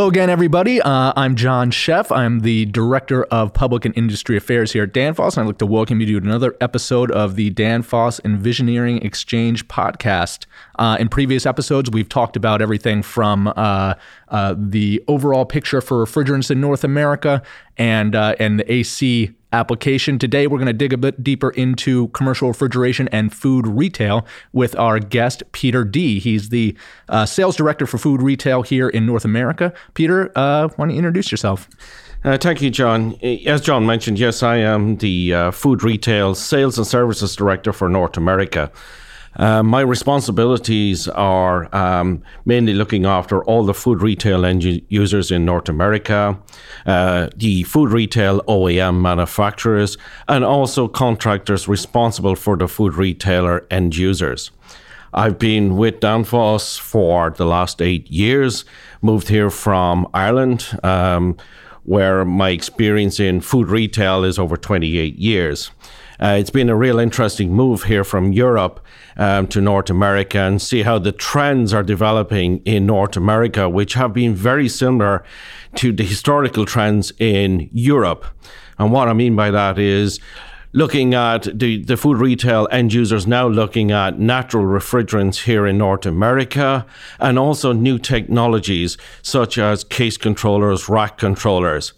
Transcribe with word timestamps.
Hello 0.00 0.08
again, 0.08 0.30
everybody. 0.30 0.80
Uh, 0.80 1.12
I'm 1.14 1.36
John 1.36 1.70
Sheff. 1.70 2.10
I'm 2.10 2.40
the 2.40 2.64
Director 2.64 3.24
of 3.24 3.52
Public 3.52 3.84
and 3.84 3.94
Industry 3.98 4.34
Affairs 4.34 4.72
here 4.72 4.84
at 4.84 4.94
Danfoss, 4.94 5.36
and 5.36 5.44
I'd 5.44 5.48
like 5.48 5.58
to 5.58 5.66
welcome 5.66 6.00
you 6.00 6.06
to 6.06 6.26
another 6.26 6.56
episode 6.62 7.10
of 7.10 7.36
the 7.36 7.50
Danfoss 7.50 8.18
Envisioneering 8.22 9.04
Exchange 9.04 9.68
podcast. 9.68 10.46
Uh, 10.78 10.96
in 10.98 11.10
previous 11.10 11.44
episodes, 11.44 11.90
we've 11.90 12.08
talked 12.08 12.34
about 12.34 12.62
everything 12.62 13.02
from 13.02 13.48
uh, 13.48 13.92
uh 14.28 14.54
the 14.56 15.04
overall 15.06 15.44
picture 15.44 15.82
for 15.82 16.02
refrigerants 16.02 16.50
in 16.50 16.62
North 16.62 16.82
America 16.82 17.42
and 17.76 18.16
uh, 18.16 18.34
and 18.38 18.58
the 18.58 18.72
AC 18.72 19.34
application. 19.52 20.18
Today, 20.18 20.46
we're 20.46 20.58
going 20.58 20.66
to 20.66 20.72
dig 20.72 20.92
a 20.92 20.98
bit 20.98 21.22
deeper 21.22 21.50
into 21.50 22.08
commercial 22.08 22.48
refrigeration 22.48 23.08
and 23.08 23.32
food 23.32 23.66
retail 23.66 24.26
with 24.52 24.76
our 24.76 24.98
guest, 24.98 25.42
Peter 25.52 25.84
Dee. 25.84 26.18
He's 26.18 26.50
the 26.50 26.76
uh, 27.08 27.26
sales 27.26 27.56
director 27.56 27.86
for 27.86 27.98
food 27.98 28.22
retail 28.22 28.62
here 28.62 28.88
in 28.88 29.06
North 29.06 29.24
America. 29.24 29.72
Peter, 29.94 30.30
uh, 30.36 30.68
why 30.76 30.84
don't 30.84 30.90
you 30.90 30.98
introduce 30.98 31.30
yourself? 31.30 31.68
Uh, 32.22 32.36
thank 32.36 32.60
you, 32.60 32.70
John. 32.70 33.18
As 33.46 33.62
John 33.62 33.86
mentioned, 33.86 34.18
yes, 34.18 34.42
I 34.42 34.56
am 34.56 34.96
the 34.96 35.32
uh, 35.32 35.50
food 35.50 35.82
retail 35.82 36.34
sales 36.34 36.76
and 36.76 36.86
services 36.86 37.34
director 37.34 37.72
for 37.72 37.88
North 37.88 38.16
America. 38.16 38.70
Uh, 39.36 39.62
my 39.62 39.80
responsibilities 39.80 41.06
are 41.08 41.74
um, 41.74 42.22
mainly 42.44 42.74
looking 42.74 43.06
after 43.06 43.44
all 43.44 43.64
the 43.64 43.74
food 43.74 44.02
retail 44.02 44.44
end 44.44 44.64
users 44.88 45.30
in 45.30 45.44
North 45.44 45.68
America, 45.68 46.38
uh, 46.86 47.28
the 47.36 47.62
food 47.62 47.90
retail 47.90 48.40
OEM 48.42 49.00
manufacturers, 49.00 49.96
and 50.28 50.44
also 50.44 50.88
contractors 50.88 51.68
responsible 51.68 52.34
for 52.34 52.56
the 52.56 52.66
food 52.66 52.94
retailer 52.94 53.66
end 53.70 53.96
users. 53.96 54.50
I've 55.12 55.38
been 55.38 55.76
with 55.76 56.00
Danfoss 56.00 56.78
for 56.78 57.30
the 57.30 57.46
last 57.46 57.80
eight 57.82 58.10
years, 58.10 58.64
moved 59.02 59.28
here 59.28 59.50
from 59.50 60.08
Ireland. 60.12 60.66
Um, 60.82 61.36
where 61.84 62.24
my 62.24 62.50
experience 62.50 63.18
in 63.18 63.40
food 63.40 63.68
retail 63.68 64.22
is 64.22 64.38
over 64.38 64.56
28 64.56 65.18
years. 65.18 65.70
Uh, 66.20 66.36
it's 66.38 66.50
been 66.50 66.68
a 66.68 66.76
real 66.76 66.98
interesting 66.98 67.50
move 67.50 67.84
here 67.84 68.04
from 68.04 68.30
Europe 68.32 68.84
um, 69.16 69.46
to 69.46 69.60
North 69.60 69.88
America 69.88 70.38
and 70.38 70.60
see 70.60 70.82
how 70.82 70.98
the 70.98 71.12
trends 71.12 71.72
are 71.72 71.82
developing 71.82 72.58
in 72.66 72.84
North 72.84 73.16
America, 73.16 73.70
which 73.70 73.94
have 73.94 74.12
been 74.12 74.34
very 74.34 74.68
similar 74.68 75.24
to 75.74 75.92
the 75.92 76.04
historical 76.04 76.66
trends 76.66 77.10
in 77.18 77.70
Europe. 77.72 78.26
And 78.78 78.92
what 78.92 79.08
I 79.08 79.14
mean 79.14 79.34
by 79.34 79.50
that 79.50 79.78
is 79.78 80.20
looking 80.72 81.14
at 81.14 81.58
the, 81.58 81.82
the 81.82 81.96
food 81.96 82.18
retail 82.18 82.68
end 82.70 82.92
users 82.92 83.26
now 83.26 83.48
looking 83.48 83.90
at 83.90 84.18
natural 84.18 84.64
refrigerants 84.64 85.44
here 85.44 85.66
in 85.66 85.78
North 85.78 86.04
America 86.04 86.86
and 87.18 87.38
also 87.38 87.72
new 87.72 87.98
technologies 87.98 88.98
such 89.22 89.56
as 89.56 89.84
case 89.84 90.18
controllers, 90.18 90.86
rack 90.86 91.16
controllers. 91.16 91.94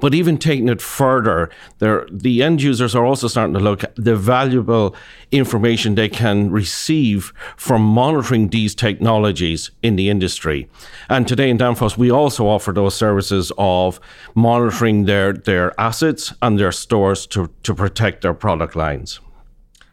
But 0.00 0.14
even 0.14 0.38
taking 0.38 0.68
it 0.68 0.82
further, 0.82 1.50
the 1.78 2.42
end 2.42 2.62
users 2.62 2.94
are 2.94 3.04
also 3.04 3.28
starting 3.28 3.54
to 3.54 3.60
look 3.60 3.84
at 3.84 3.94
the 3.96 4.16
valuable 4.16 4.94
information 5.30 5.94
they 5.94 6.08
can 6.08 6.50
receive 6.50 7.32
from 7.56 7.82
monitoring 7.82 8.48
these 8.48 8.74
technologies 8.74 9.70
in 9.82 9.96
the 9.96 10.10
industry. 10.10 10.68
And 11.08 11.26
today 11.26 11.50
in 11.50 11.58
Danfoss, 11.58 11.96
we 11.96 12.10
also 12.10 12.46
offer 12.46 12.72
those 12.72 12.94
services 12.94 13.52
of 13.58 14.00
monitoring 14.34 15.04
their, 15.04 15.32
their 15.32 15.78
assets 15.80 16.32
and 16.42 16.58
their 16.58 16.72
stores 16.72 17.26
to, 17.28 17.50
to 17.62 17.74
protect 17.74 18.22
their 18.22 18.34
product 18.34 18.76
lines. 18.76 19.20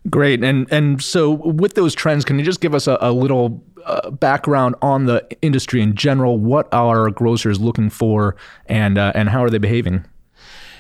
Great. 0.09 0.43
And 0.43 0.71
and 0.73 0.99
so 1.01 1.29
with 1.29 1.75
those 1.75 1.93
trends, 1.93 2.25
can 2.25 2.39
you 2.39 2.43
just 2.43 2.59
give 2.59 2.73
us 2.73 2.87
a, 2.87 2.97
a 3.01 3.11
little 3.11 3.63
uh, 3.85 4.11
background 4.11 4.75
on 4.81 5.05
the 5.05 5.25
industry 5.41 5.81
in 5.81 5.95
general? 5.95 6.37
What 6.37 6.67
are 6.73 7.09
grocers 7.09 7.59
looking 7.59 7.89
for, 7.89 8.35
and 8.65 8.97
uh, 8.97 9.11
and 9.15 9.29
how 9.29 9.43
are 9.43 9.49
they 9.49 9.57
behaving? 9.57 10.05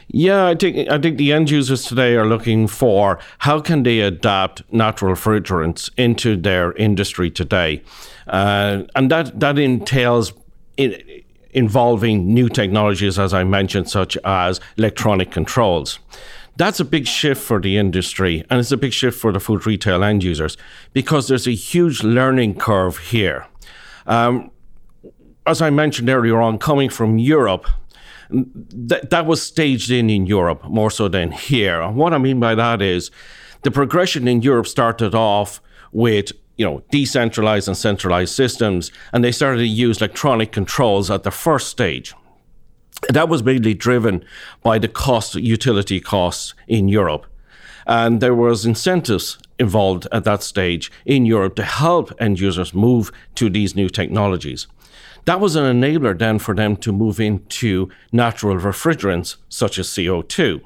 Yeah, 0.07 0.47
I 0.47 0.55
think 0.55 0.89
I 0.89 0.99
think 0.99 1.17
the 1.17 1.31
end 1.31 1.49
users 1.49 1.85
today 1.85 2.15
are 2.15 2.25
looking 2.25 2.67
for 2.67 3.19
how 3.39 3.61
can 3.61 3.83
they 3.83 4.01
adapt 4.01 4.61
natural 4.73 5.15
refrigerants 5.15 5.89
into 5.97 6.35
their 6.35 6.73
industry 6.73 7.31
today, 7.31 7.81
uh, 8.27 8.83
and 8.95 9.09
that 9.11 9.39
that 9.39 9.57
entails. 9.57 10.33
In, 10.77 10.95
involving 11.53 12.33
new 12.33 12.47
technologies, 12.47 13.19
as 13.19 13.33
I 13.33 13.43
mentioned, 13.43 13.89
such 13.89 14.17
as 14.23 14.61
electronic 14.77 15.31
controls. 15.31 15.99
That's 16.61 16.79
a 16.79 16.85
big 16.85 17.07
shift 17.07 17.41
for 17.41 17.59
the 17.59 17.75
industry, 17.75 18.45
and 18.47 18.59
it's 18.59 18.71
a 18.71 18.77
big 18.77 18.93
shift 18.93 19.19
for 19.19 19.31
the 19.31 19.39
food 19.39 19.65
retail 19.65 20.03
end 20.03 20.23
users 20.23 20.57
because 20.93 21.27
there's 21.27 21.47
a 21.47 21.55
huge 21.55 22.03
learning 22.03 22.59
curve 22.59 22.99
here. 22.99 23.47
Um, 24.05 24.51
as 25.47 25.59
I 25.59 25.71
mentioned 25.71 26.07
earlier 26.07 26.39
on, 26.39 26.59
coming 26.59 26.91
from 26.91 27.17
Europe, 27.17 27.65
th- 28.29 29.01
that 29.09 29.25
was 29.25 29.41
staged 29.41 29.89
in 29.89 30.07
in 30.11 30.27
Europe 30.27 30.63
more 30.65 30.91
so 30.91 31.07
than 31.07 31.31
here. 31.31 31.81
And 31.81 31.95
what 31.95 32.13
I 32.13 32.19
mean 32.19 32.39
by 32.39 32.53
that 32.53 32.79
is 32.79 33.09
the 33.63 33.71
progression 33.71 34.27
in 34.27 34.43
Europe 34.43 34.67
started 34.67 35.15
off 35.15 35.61
with 35.91 36.31
you 36.57 36.65
know 36.65 36.83
decentralized 36.91 37.69
and 37.69 37.75
centralized 37.75 38.35
systems, 38.35 38.91
and 39.11 39.23
they 39.23 39.31
started 39.31 39.57
to 39.57 39.67
use 39.67 39.97
electronic 39.97 40.51
controls 40.51 41.09
at 41.09 41.23
the 41.23 41.31
first 41.31 41.69
stage 41.69 42.13
that 43.09 43.29
was 43.29 43.43
mainly 43.43 43.73
driven 43.73 44.23
by 44.61 44.79
the 44.79 44.87
cost, 44.87 45.35
utility 45.35 45.99
costs 45.99 46.53
in 46.67 46.87
Europe. 46.87 47.25
And 47.87 48.21
there 48.21 48.35
was 48.35 48.65
incentives 48.65 49.37
involved 49.57 50.07
at 50.11 50.23
that 50.23 50.43
stage 50.43 50.91
in 51.05 51.25
Europe 51.25 51.55
to 51.55 51.63
help 51.63 52.11
end 52.19 52.39
users 52.39 52.73
move 52.73 53.11
to 53.35 53.49
these 53.49 53.75
new 53.75 53.89
technologies. 53.89 54.67
That 55.25 55.39
was 55.39 55.55
an 55.55 55.63
enabler 55.63 56.17
then 56.17 56.39
for 56.39 56.55
them 56.55 56.75
to 56.77 56.91
move 56.91 57.19
into 57.19 57.89
natural 58.11 58.57
refrigerants 58.57 59.35
such 59.49 59.77
as 59.77 59.87
CO2. 59.87 60.61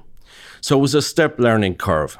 So 0.61 0.77
it 0.77 0.81
was 0.81 0.95
a 0.95 1.01
step 1.01 1.39
learning 1.39 1.75
curve. 1.75 2.17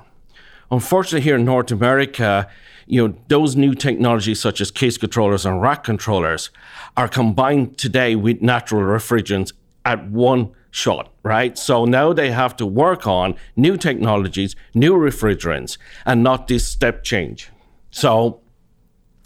Unfortunately, 0.70 1.22
here 1.22 1.36
in 1.36 1.46
North 1.46 1.72
America, 1.72 2.50
you 2.88 3.08
know, 3.08 3.16
those 3.28 3.56
new 3.56 3.74
technologies 3.74 4.40
such 4.40 4.62
as 4.62 4.72
case 4.72 4.98
controllers 4.98 5.46
and 5.46 5.62
rack 5.62 5.84
controllers 5.84 6.50
are 6.98 7.08
combined 7.08 7.78
today 7.78 8.16
with 8.16 8.42
natural 8.42 8.82
refrigerants 8.82 9.54
at 9.86 10.10
one 10.10 10.52
shot, 10.72 11.14
right? 11.24 11.58
So 11.58 11.86
now 11.86 12.12
they 12.12 12.32
have 12.32 12.58
to 12.58 12.66
work 12.66 13.08
on 13.08 13.36
new 13.56 13.78
technologies, 13.78 14.56
new 14.74 14.94
refrigerants, 14.94 15.78
and 16.06 16.22
not 16.22 16.48
this 16.48 16.68
step 16.68 17.04
change. 17.04 17.50
So 17.92 18.42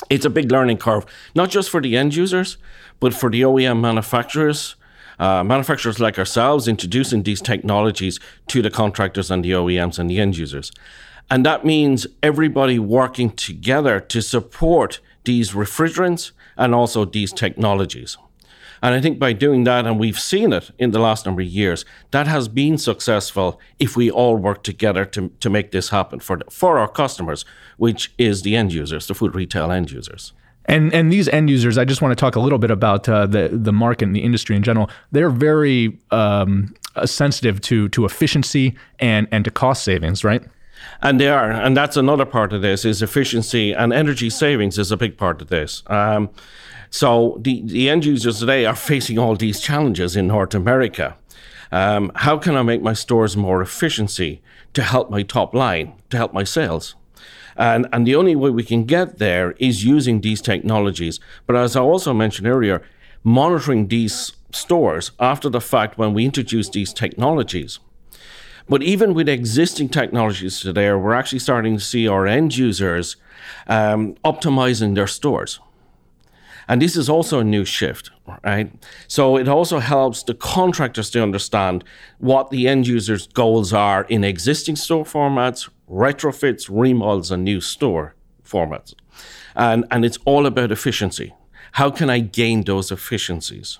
it's 0.09 0.25
a 0.25 0.30
big 0.30 0.52
learning 0.52 0.78
curve, 0.78 1.06
not 1.34 1.50
just 1.50 1.70
for 1.70 1.81
the 1.81 1.97
end 1.97 2.16
users, 2.16 2.58
but 3.00 3.14
for 3.14 3.30
the 3.30 3.42
OEM 3.42 3.81
manufacturers. 3.81 4.75
Uh, 5.18 5.44
manufacturers 5.44 6.00
like 6.00 6.18
ourselves 6.18 6.68
introducing 6.68 7.24
these 7.24 7.41
technologies 7.41 8.20
to 8.47 8.62
the 8.62 8.70
contractors 8.70 9.30
and 9.30 9.44
the 9.44 9.52
OEMs 9.52 10.00
and 10.00 10.09
the 10.09 10.20
end 10.20 10.38
users. 10.38 10.72
And 11.30 11.46
that 11.46 11.66
means 11.66 12.08
everybody 12.24 12.80
working 12.80 13.31
together 13.31 14.00
to 14.00 14.22
support 14.22 15.00
these 15.26 15.52
refrigerants 15.52 16.31
and 16.56 16.74
also 16.74 17.06
these 17.06 17.34
technologies. 17.34 18.18
And 18.81 18.95
I 18.95 19.01
think 19.01 19.19
by 19.19 19.34
doing 19.34 19.63
that, 19.66 19.85
and 19.85 20.00
we've 20.00 20.19
seen 20.19 20.53
it 20.53 20.72
in 20.78 20.91
the 20.91 21.00
last 21.00 21.25
number 21.25 21.41
of 21.41 21.47
years, 21.47 21.85
that 22.12 22.28
has 22.28 22.47
been 22.47 22.78
successful 22.78 23.59
if 23.78 23.95
we 23.95 24.09
all 24.09 24.35
work 24.38 24.63
together 24.63 25.06
to, 25.06 25.29
to 25.40 25.50
make 25.50 25.72
this 25.72 25.90
happen 25.90 26.19
for, 26.19 26.40
for 26.50 26.78
our 26.79 26.88
customers, 26.88 27.45
which 27.78 28.13
is 28.17 28.41
the 28.41 28.56
end 28.56 28.73
users, 28.73 29.07
the 29.07 29.13
food 29.13 29.35
retail 29.35 29.72
end 29.72 29.91
users. 29.91 30.34
And 30.66 30.94
and 30.94 31.12
these 31.12 31.28
end 31.28 31.50
users, 31.50 31.79
I 31.79 31.85
just 31.85 32.00
want 32.00 32.12
to 32.12 32.16
talk 32.16 32.35
a 32.35 32.40
little 32.40 32.59
bit 32.59 32.69
about 32.69 33.09
uh, 33.09 33.25
the 33.25 33.50
the 33.51 33.73
market 33.73 34.05
and 34.05 34.16
the 34.16 34.22
industry 34.22 34.55
in 34.55 34.61
general. 34.61 34.87
They're 35.11 35.32
very 35.32 35.97
um, 36.11 36.75
sensitive 37.05 37.59
to 37.61 37.90
to 37.90 38.05
efficiency 38.05 38.75
and 38.99 39.28
and 39.32 39.43
to 39.46 39.52
cost 39.52 39.84
savings, 39.84 40.23
right? 40.23 40.43
And 41.02 41.20
they 41.20 41.28
are, 41.28 41.52
and 41.52 41.75
that's 41.75 41.97
another 41.97 42.25
part 42.25 42.53
of 42.53 42.61
this 42.61 42.85
is 42.85 43.02
efficiency 43.02 43.73
and 43.73 43.91
energy 43.91 44.29
savings 44.29 44.78
is 44.78 44.91
a 44.91 44.97
big 44.97 45.17
part 45.17 45.41
of 45.41 45.47
this. 45.47 45.84
Um, 45.87 46.29
so 46.90 47.38
the, 47.41 47.62
the 47.64 47.90
end 47.90 48.06
users 48.06 48.40
today 48.40 48.66
are 48.66 48.76
facing 48.76 49.20
all 49.20 49.36
these 49.36 49.59
challenges 49.59 50.16
in 50.16 50.28
North 50.28 50.56
America. 50.56 51.16
Um, 51.72 52.12
how 52.16 52.38
can 52.38 52.56
I 52.56 52.64
make 52.64 52.82
my 52.82 52.94
stores 52.94 53.38
more 53.38 53.62
efficiency 53.62 54.41
to 54.74 54.82
help 54.82 55.09
my 55.09 55.22
top 55.22 55.53
line, 55.53 55.94
to 56.09 56.18
help 56.18 56.34
my 56.34 56.44
sales? 56.44 56.96
And, 57.56 57.88
and 57.91 58.08
the 58.08 58.16
only 58.16 58.36
way 58.36 58.50
we 58.50 58.64
can 58.64 58.86
get 58.86 59.18
there 59.18 59.52
is 59.59 59.84
using 59.84 60.22
these 60.22 60.41
technologies. 60.41 61.20
But 61.46 61.58
as 61.58 61.76
I 61.76 61.82
also 61.82 62.14
mentioned 62.14 62.47
earlier, 62.47 62.82
monitoring 63.24 63.90
these 63.90 64.32
stores 64.52 65.12
after 65.20 65.50
the 65.50 65.62
fact 65.62 65.97
when 65.97 66.14
we 66.14 66.26
introduce 66.26 66.70
these 66.70 66.94
technologies. 66.94 67.80
But 68.68 68.82
even 68.82 69.14
with 69.14 69.28
existing 69.28 69.90
technologies 69.90 70.59
today, 70.59 70.92
we're 70.94 71.14
actually 71.14 71.40
starting 71.40 71.78
to 71.78 71.84
see 71.84 72.08
our 72.08 72.26
end 72.26 72.56
users 72.56 73.18
um, 73.68 74.16
optimizing 74.24 74.96
their 74.96 75.08
stores. 75.08 75.59
And 76.70 76.84
this 76.84 76.96
is 76.96 77.10
also 77.10 77.40
a 77.40 77.44
new 77.44 77.66
shift, 77.66 78.12
right? 78.46 78.72
So 79.08 79.38
it 79.38 79.48
also 79.48 79.80
helps 79.80 80.22
the 80.22 80.36
contractors 80.36 81.10
to 81.10 81.24
understand 81.24 81.84
what 82.20 82.52
the 82.52 82.68
end 82.68 82.86
user's 82.86 83.26
goals 83.26 83.74
are 83.74 84.04
in 84.04 84.24
existing 84.24 84.76
store 84.76 85.04
formats, 85.04 85.68
retrofits, 85.90 86.70
remodels, 86.72 87.32
and 87.32 87.44
new 87.44 87.60
store 87.60 88.14
formats. 88.46 88.94
And, 89.56 89.86
and 89.90 90.06
it's 90.06 90.20
all 90.26 90.46
about 90.46 90.72
efficiency. 90.72 91.34
How 91.74 91.90
can 91.90 92.08
I 92.08 92.20
gain 92.20 92.64
those 92.64 92.92
efficiencies? 92.92 93.80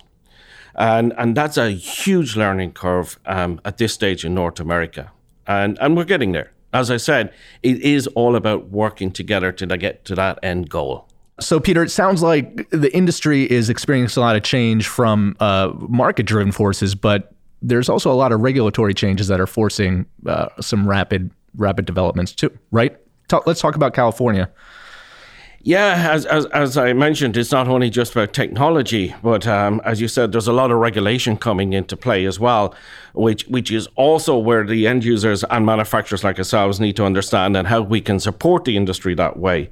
And, 0.74 1.12
and 1.16 1.36
that's 1.36 1.56
a 1.56 1.70
huge 1.70 2.34
learning 2.34 2.72
curve 2.72 3.20
um, 3.24 3.60
at 3.64 3.78
this 3.78 3.92
stage 3.94 4.24
in 4.24 4.34
North 4.34 4.58
America. 4.58 5.12
And, 5.46 5.78
and 5.80 5.96
we're 5.96 6.04
getting 6.04 6.32
there. 6.32 6.50
As 6.72 6.90
I 6.90 6.96
said, 6.96 7.32
it 7.62 7.80
is 7.82 8.08
all 8.08 8.34
about 8.34 8.70
working 8.70 9.12
together 9.12 9.52
to 9.52 9.66
get 9.76 10.04
to 10.06 10.16
that 10.16 10.40
end 10.42 10.70
goal. 10.70 11.09
So, 11.40 11.58
Peter, 11.60 11.82
it 11.82 11.90
sounds 11.90 12.22
like 12.22 12.68
the 12.70 12.94
industry 12.94 13.50
is 13.50 13.70
experiencing 13.70 14.20
a 14.20 14.24
lot 14.24 14.36
of 14.36 14.42
change 14.42 14.86
from 14.86 15.36
uh, 15.40 15.72
market 15.88 16.24
driven 16.24 16.52
forces, 16.52 16.94
but 16.94 17.32
there's 17.62 17.88
also 17.88 18.10
a 18.10 18.14
lot 18.14 18.32
of 18.32 18.40
regulatory 18.40 18.94
changes 18.94 19.28
that 19.28 19.40
are 19.40 19.46
forcing 19.46 20.06
uh, 20.26 20.48
some 20.60 20.88
rapid 20.88 21.30
rapid 21.56 21.84
developments 21.84 22.32
too, 22.32 22.56
right? 22.70 22.96
Talk, 23.28 23.46
let's 23.46 23.60
talk 23.60 23.74
about 23.74 23.92
California. 23.92 24.50
Yeah, 25.62 26.08
as, 26.10 26.24
as, 26.24 26.46
as 26.46 26.78
I 26.78 26.94
mentioned, 26.94 27.36
it's 27.36 27.52
not 27.52 27.68
only 27.68 27.90
just 27.90 28.12
about 28.12 28.32
technology, 28.32 29.14
but 29.22 29.46
um, 29.46 29.82
as 29.84 30.00
you 30.00 30.08
said, 30.08 30.32
there's 30.32 30.48
a 30.48 30.54
lot 30.54 30.70
of 30.70 30.78
regulation 30.78 31.36
coming 31.36 31.74
into 31.74 31.98
play 31.98 32.24
as 32.24 32.40
well, 32.40 32.74
which 33.12 33.46
which 33.46 33.70
is 33.70 33.86
also 33.96 34.38
where 34.38 34.64
the 34.64 34.86
end 34.86 35.04
users 35.04 35.44
and 35.44 35.66
manufacturers 35.66 36.24
like 36.24 36.38
ourselves 36.38 36.80
need 36.80 36.96
to 36.96 37.04
understand 37.04 37.58
and 37.58 37.68
how 37.68 37.82
we 37.82 38.00
can 38.00 38.18
support 38.18 38.64
the 38.64 38.76
industry 38.76 39.14
that 39.14 39.36
way. 39.38 39.68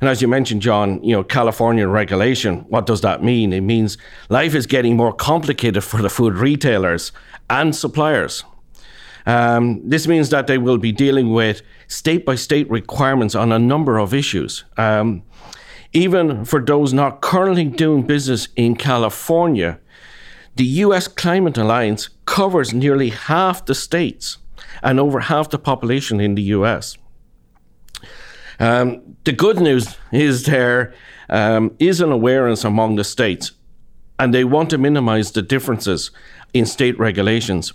And 0.00 0.08
as 0.08 0.22
you 0.22 0.28
mentioned, 0.28 0.62
John, 0.62 1.02
you 1.04 1.14
know, 1.14 1.22
California 1.22 1.86
regulation, 1.86 2.60
what 2.68 2.86
does 2.86 3.02
that 3.02 3.22
mean? 3.22 3.52
It 3.52 3.60
means 3.60 3.98
life 4.30 4.54
is 4.54 4.66
getting 4.66 4.96
more 4.96 5.12
complicated 5.12 5.84
for 5.84 6.00
the 6.00 6.08
food 6.08 6.34
retailers 6.34 7.12
and 7.50 7.76
suppliers. 7.76 8.44
Um, 9.26 9.86
this 9.86 10.06
means 10.06 10.30
that 10.30 10.46
they 10.46 10.56
will 10.56 10.78
be 10.78 10.92
dealing 10.92 11.32
with 11.32 11.60
state 11.88 12.24
by 12.24 12.36
state 12.36 12.70
requirements 12.70 13.34
on 13.34 13.52
a 13.52 13.58
number 13.58 13.98
of 13.98 14.14
issues. 14.14 14.64
Um, 14.78 15.22
even 15.92 16.44
for 16.44 16.60
those 16.60 16.94
not 16.94 17.20
currently 17.20 17.64
doing 17.64 18.02
business 18.02 18.48
in 18.56 18.76
California, 18.76 19.80
the 20.56 20.64
US 20.64 21.08
Climate 21.08 21.58
Alliance 21.58 22.08
covers 22.24 22.72
nearly 22.72 23.10
half 23.10 23.66
the 23.66 23.74
states 23.74 24.38
and 24.82 24.98
over 24.98 25.20
half 25.20 25.50
the 25.50 25.58
population 25.58 26.20
in 26.20 26.34
the 26.34 26.42
US. 26.42 26.96
Um, 28.60 29.16
the 29.24 29.32
good 29.32 29.58
news 29.58 29.96
is 30.12 30.44
there 30.44 30.94
um, 31.28 31.74
is 31.78 32.00
an 32.00 32.12
awareness 32.12 32.62
among 32.62 32.96
the 32.96 33.04
states, 33.04 33.52
and 34.18 34.32
they 34.32 34.44
want 34.44 34.70
to 34.70 34.78
minimize 34.78 35.32
the 35.32 35.42
differences 35.42 36.10
in 36.52 36.66
state 36.66 36.98
regulations. 36.98 37.72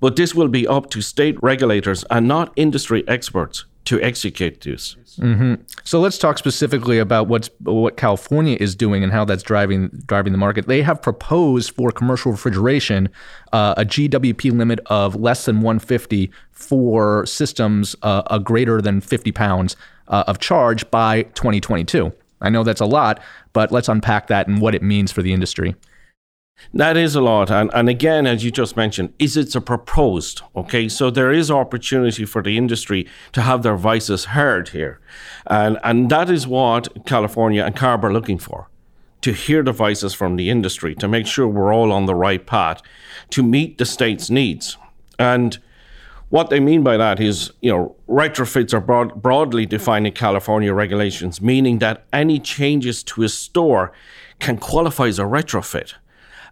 But 0.00 0.14
this 0.14 0.34
will 0.34 0.48
be 0.48 0.66
up 0.66 0.90
to 0.90 1.02
state 1.02 1.36
regulators 1.42 2.04
and 2.08 2.28
not 2.28 2.52
industry 2.54 3.06
experts 3.08 3.64
to 3.88 4.00
execute 4.02 4.60
this. 4.60 4.96
Mm-hmm. 5.18 5.54
So 5.82 5.98
let's 5.98 6.18
talk 6.18 6.36
specifically 6.38 6.98
about 6.98 7.26
what's 7.26 7.48
what 7.60 7.96
California 7.96 8.56
is 8.60 8.76
doing 8.76 9.02
and 9.02 9.10
how 9.10 9.24
that's 9.24 9.42
driving 9.42 9.88
driving 10.06 10.32
the 10.32 10.38
market. 10.38 10.66
They 10.66 10.82
have 10.82 11.00
proposed 11.00 11.74
for 11.74 11.90
commercial 11.90 12.30
refrigeration 12.30 13.08
uh, 13.52 13.74
a 13.78 13.84
GWP 13.84 14.52
limit 14.52 14.80
of 14.86 15.16
less 15.16 15.46
than 15.46 15.62
150 15.62 16.30
for 16.52 17.24
systems 17.24 17.96
uh, 18.02 18.22
a 18.30 18.38
greater 18.38 18.82
than 18.82 19.00
50 19.00 19.32
pounds 19.32 19.74
uh, 20.08 20.24
of 20.26 20.38
charge 20.38 20.90
by 20.90 21.22
2022. 21.22 22.12
I 22.40 22.50
know 22.50 22.62
that's 22.62 22.80
a 22.80 22.86
lot, 22.86 23.20
but 23.52 23.72
let's 23.72 23.88
unpack 23.88 24.28
that 24.28 24.46
and 24.46 24.60
what 24.60 24.74
it 24.74 24.82
means 24.82 25.12
for 25.12 25.22
the 25.22 25.32
industry. 25.32 25.74
That 26.74 26.96
is 26.96 27.14
a 27.14 27.20
lot. 27.20 27.50
And, 27.50 27.70
and 27.72 27.88
again, 27.88 28.26
as 28.26 28.44
you 28.44 28.50
just 28.50 28.76
mentioned, 28.76 29.12
is 29.18 29.36
it's 29.36 29.54
a 29.54 29.60
proposed, 29.60 30.42
okay? 30.56 30.88
So 30.88 31.10
there 31.10 31.32
is 31.32 31.50
opportunity 31.50 32.24
for 32.24 32.42
the 32.42 32.56
industry 32.56 33.06
to 33.32 33.42
have 33.42 33.62
their 33.62 33.76
voices 33.76 34.26
heard 34.26 34.70
here. 34.70 35.00
And, 35.46 35.78
and 35.84 36.10
that 36.10 36.28
is 36.28 36.46
what 36.46 37.06
California 37.06 37.64
and 37.64 37.76
CARB 37.76 38.04
are 38.04 38.12
looking 38.12 38.38
for 38.38 38.68
to 39.20 39.32
hear 39.32 39.62
the 39.62 39.72
voices 39.72 40.14
from 40.14 40.36
the 40.36 40.48
industry, 40.48 40.94
to 40.94 41.08
make 41.08 41.26
sure 41.26 41.48
we're 41.48 41.74
all 41.74 41.92
on 41.92 42.06
the 42.06 42.14
right 42.14 42.46
path, 42.46 42.82
to 43.30 43.42
meet 43.42 43.78
the 43.78 43.84
state's 43.84 44.30
needs. 44.30 44.76
And 45.18 45.58
what 46.30 46.50
they 46.50 46.60
mean 46.60 46.82
by 46.82 46.96
that 46.96 47.20
is, 47.20 47.52
you 47.60 47.72
know, 47.72 47.96
retrofits 48.08 48.74
are 48.74 48.80
broad, 48.80 49.22
broadly 49.22 49.64
defined 49.66 50.06
in 50.06 50.12
California 50.12 50.74
regulations, 50.74 51.40
meaning 51.40 51.78
that 51.78 52.04
any 52.12 52.38
changes 52.38 53.02
to 53.04 53.22
a 53.22 53.28
store 53.28 53.92
can 54.38 54.58
qualify 54.58 55.06
as 55.06 55.18
a 55.18 55.22
retrofit. 55.22 55.94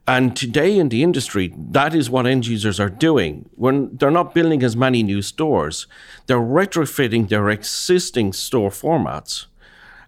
And 0.09 0.37
today 0.37 0.79
in 0.79 0.89
the 0.89 1.03
industry, 1.03 1.53
that 1.57 1.95
is 1.95 2.09
what 2.09 2.27
end 2.27 2.47
users 2.47 2.79
are 2.79 2.89
doing. 2.89 3.51
When 3.57 3.97
they're 3.97 4.11
not 4.11 4.35
building 4.35 4.63
as 4.63 4.77
many 4.77 5.03
new 5.03 5.21
stores, 5.21 5.87
they're 6.27 6.39
retrofitting 6.39 7.29
their 7.29 7.51
existing 7.51 8.33
store 8.33 8.71
formats. 8.71 9.47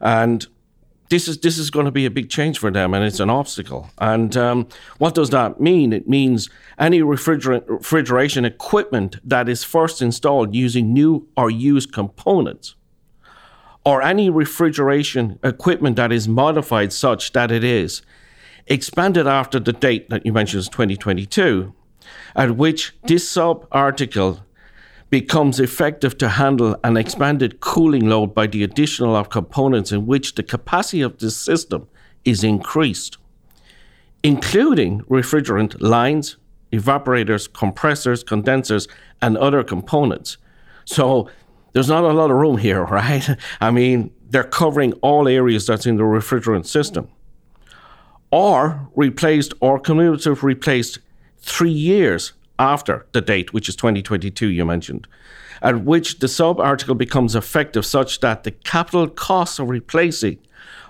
And 0.00 0.46
this 1.10 1.28
is 1.28 1.38
this 1.38 1.58
is 1.58 1.70
going 1.70 1.86
to 1.86 1.92
be 1.92 2.06
a 2.06 2.10
big 2.10 2.28
change 2.28 2.58
for 2.58 2.70
them, 2.70 2.94
and 2.94 3.04
it's 3.04 3.20
an 3.20 3.30
obstacle. 3.30 3.90
And 3.98 4.36
um, 4.36 4.68
what 4.98 5.14
does 5.14 5.30
that 5.30 5.60
mean? 5.60 5.92
It 5.92 6.08
means 6.08 6.48
any 6.78 7.02
refrigeration 7.02 8.44
equipment 8.44 9.16
that 9.24 9.48
is 9.48 9.64
first 9.64 10.02
installed 10.02 10.54
using 10.54 10.92
new 10.92 11.26
or 11.36 11.50
used 11.50 11.92
components, 11.92 12.74
or 13.84 14.02
any 14.02 14.28
refrigeration 14.28 15.38
equipment 15.42 15.96
that 15.96 16.12
is 16.12 16.28
modified 16.28 16.92
such 16.92 17.32
that 17.32 17.50
it 17.50 17.64
is 17.64 18.02
expanded 18.66 19.26
after 19.26 19.58
the 19.58 19.72
date 19.72 20.10
that 20.10 20.26
you 20.26 20.32
mentioned 20.32 20.60
is 20.60 20.68
2022, 20.68 21.72
at 22.36 22.56
which 22.56 22.94
this 23.04 23.28
sub 23.28 23.66
article 23.72 24.40
becomes 25.10 25.58
effective 25.58 26.18
to 26.18 26.28
handle 26.28 26.76
an 26.84 26.96
expanded 26.96 27.60
cooling 27.60 28.08
load 28.08 28.34
by 28.34 28.46
the 28.46 28.62
additional 28.62 29.16
of 29.16 29.30
components 29.30 29.90
in 29.90 30.06
which 30.06 30.34
the 30.34 30.42
capacity 30.42 31.00
of 31.00 31.18
the 31.18 31.30
system 31.30 31.88
is 32.24 32.44
increased, 32.44 33.16
including 34.22 35.00
refrigerant 35.02 35.80
lines, 35.80 36.36
evaporators, 36.72 37.50
compressors, 37.50 38.22
condensers, 38.22 38.86
and 39.22 39.38
other 39.38 39.64
components. 39.64 40.36
So 40.84 41.30
there's 41.72 41.88
not 41.88 42.04
a 42.04 42.12
lot 42.12 42.30
of 42.30 42.36
room 42.36 42.58
here, 42.58 42.84
right? 42.84 43.28
I 43.60 43.70
mean, 43.70 44.10
they're 44.30 44.44
covering 44.44 44.92
all 44.94 45.26
areas 45.26 45.66
that's 45.66 45.86
in 45.86 45.96
the 45.96 46.02
refrigerant 46.02 46.66
system 46.66 47.08
or 48.30 48.88
replaced 48.94 49.54
or 49.60 49.80
cumulative 49.80 50.44
replaced 50.44 50.98
three 51.38 51.70
years 51.70 52.32
after 52.58 53.06
the 53.12 53.20
date, 53.20 53.52
which 53.52 53.68
is 53.68 53.76
2022, 53.76 54.48
you 54.48 54.64
mentioned, 54.64 55.06
at 55.62 55.84
which 55.84 56.18
the 56.18 56.28
sub 56.28 56.60
article 56.60 56.94
becomes 56.94 57.34
effective 57.34 57.84
such 57.84 58.20
that 58.20 58.44
the 58.44 58.50
capital 58.50 59.08
costs 59.08 59.58
of 59.58 59.68
replacing 59.68 60.38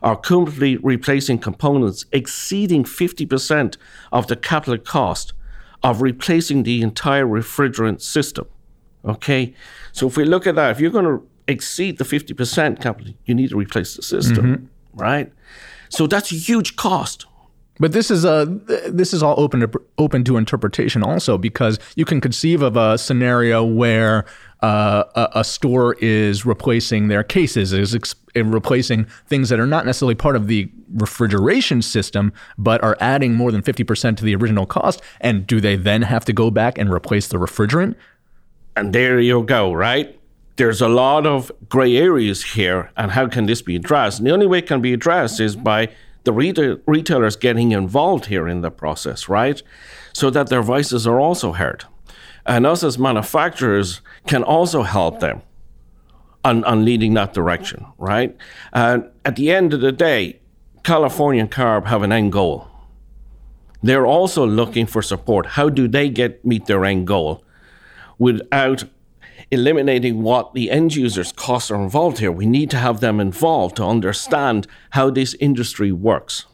or 0.02 0.16
cumulatively 0.16 0.76
replacing 0.76 1.38
components 1.38 2.06
exceeding 2.12 2.84
50% 2.84 3.76
of 4.12 4.26
the 4.28 4.36
capital 4.36 4.78
cost 4.78 5.32
of 5.82 6.02
replacing 6.02 6.62
the 6.62 6.82
entire 6.82 7.26
refrigerant 7.26 8.00
system. 8.00 8.46
Okay? 9.04 9.54
So 9.92 10.06
if 10.06 10.16
we 10.16 10.24
look 10.24 10.46
at 10.46 10.54
that, 10.56 10.70
if 10.70 10.80
you're 10.80 10.90
going 10.90 11.04
to 11.04 11.26
exceed 11.46 11.98
the 11.98 12.04
50% 12.04 12.80
capital, 12.80 13.14
you 13.24 13.34
need 13.34 13.50
to 13.50 13.56
replace 13.56 13.94
the 13.94 14.02
system, 14.02 14.44
mm-hmm. 14.44 14.98
right? 14.98 15.32
So 15.88 16.06
that's 16.06 16.30
a 16.32 16.36
huge 16.36 16.76
cost. 16.76 17.26
But 17.80 17.92
this 17.92 18.10
is 18.10 18.24
a 18.24 18.46
this 18.88 19.12
is 19.12 19.22
all 19.22 19.38
open 19.38 19.60
to 19.60 19.70
open 19.98 20.24
to 20.24 20.36
interpretation 20.36 21.02
also 21.02 21.38
because 21.38 21.78
you 21.96 22.04
can 22.04 22.20
conceive 22.20 22.62
of 22.62 22.76
a 22.76 22.98
scenario 22.98 23.64
where 23.64 24.24
uh, 24.60 25.04
a, 25.14 25.40
a, 25.40 25.44
store 25.44 25.94
is 26.00 26.44
replacing 26.44 27.06
their 27.06 27.22
cases, 27.22 27.72
is 27.72 27.94
ex- 27.94 28.16
replacing 28.34 29.04
things 29.28 29.50
that 29.50 29.60
are 29.60 29.68
not 29.68 29.86
necessarily 29.86 30.16
part 30.16 30.34
of 30.34 30.48
the 30.48 30.68
refrigeration 30.94 31.80
system, 31.80 32.32
but 32.56 32.82
are 32.82 32.96
adding 32.98 33.34
more 33.34 33.52
than 33.52 33.62
fifty 33.62 33.84
percent 33.84 34.18
to 34.18 34.24
the 34.24 34.34
original 34.34 34.66
cost. 34.66 35.00
And 35.20 35.46
do 35.46 35.60
they 35.60 35.76
then 35.76 36.02
have 36.02 36.24
to 36.24 36.32
go 36.32 36.50
back 36.50 36.76
and 36.76 36.92
replace 36.92 37.28
the 37.28 37.38
refrigerant? 37.38 37.94
And 38.74 38.92
there 38.92 39.20
you 39.20 39.44
go, 39.44 39.72
right? 39.72 40.18
there's 40.58 40.80
a 40.80 40.88
lot 40.88 41.24
of 41.24 41.52
gray 41.68 41.96
areas 41.96 42.42
here, 42.44 42.90
and 42.96 43.12
how 43.12 43.28
can 43.28 43.46
this 43.46 43.62
be 43.62 43.76
addressed? 43.76 44.18
And 44.18 44.26
the 44.26 44.32
only 44.32 44.46
way 44.46 44.58
it 44.58 44.66
can 44.66 44.80
be 44.80 44.92
addressed 44.92 45.38
is 45.38 45.54
by 45.54 45.88
the 46.28 46.32
retail, 46.34 46.76
retailers 46.84 47.36
getting 47.36 47.72
involved 47.72 48.26
here 48.26 48.46
in 48.46 48.60
the 48.60 48.70
process, 48.70 49.30
right? 49.30 49.62
So 50.12 50.28
that 50.28 50.50
their 50.50 50.60
voices 50.60 51.06
are 51.06 51.18
also 51.18 51.52
heard. 51.52 51.84
And 52.44 52.66
us 52.66 52.84
as 52.84 52.98
manufacturers 52.98 54.02
can 54.26 54.42
also 54.42 54.82
help 54.82 55.20
them 55.20 55.40
on, 56.44 56.64
on 56.64 56.84
leading 56.84 57.14
that 57.14 57.32
direction, 57.32 57.86
right? 57.96 58.36
And 58.74 59.08
at 59.24 59.36
the 59.36 59.50
end 59.50 59.72
of 59.72 59.80
the 59.80 59.90
day, 59.90 60.38
California 60.82 61.40
and 61.40 61.50
CARB 61.50 61.86
have 61.86 62.02
an 62.02 62.12
end 62.12 62.32
goal. 62.32 62.68
They're 63.82 64.06
also 64.06 64.46
looking 64.46 64.84
for 64.84 65.00
support. 65.00 65.46
How 65.46 65.70
do 65.70 65.88
they 65.88 66.10
get 66.10 66.44
meet 66.44 66.66
their 66.66 66.84
end 66.84 67.06
goal 67.06 67.42
without 68.18 68.84
eliminating 69.50 70.22
what 70.22 70.54
the 70.54 70.70
end 70.70 70.94
users' 70.94 71.32
costs 71.32 71.70
are 71.70 71.82
involved 71.82 72.18
here. 72.18 72.32
We 72.32 72.46
need 72.46 72.70
to 72.70 72.76
have 72.76 73.00
them 73.00 73.20
involved 73.20 73.76
to 73.76 73.84
understand 73.84 74.66
how 74.90 75.10
this 75.10 75.34
industry 75.34 75.92
works. 75.92 76.46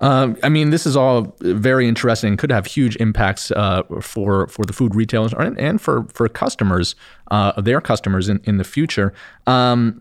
Um, 0.00 0.38
I 0.42 0.48
mean, 0.48 0.70
this 0.70 0.86
is 0.86 0.96
all 0.96 1.36
very 1.40 1.86
interesting. 1.86 2.36
Could 2.36 2.50
have 2.50 2.66
huge 2.66 2.96
impacts 2.96 3.50
uh, 3.50 3.82
for 4.00 4.46
for 4.48 4.64
the 4.64 4.72
food 4.72 4.94
retailers 4.94 5.34
and, 5.34 5.58
and 5.58 5.80
for 5.80 6.04
for 6.04 6.26
customers, 6.28 6.94
uh, 7.30 7.60
their 7.60 7.80
customers 7.80 8.28
in, 8.28 8.40
in 8.44 8.56
the 8.56 8.64
future. 8.64 9.12
Um, 9.46 10.00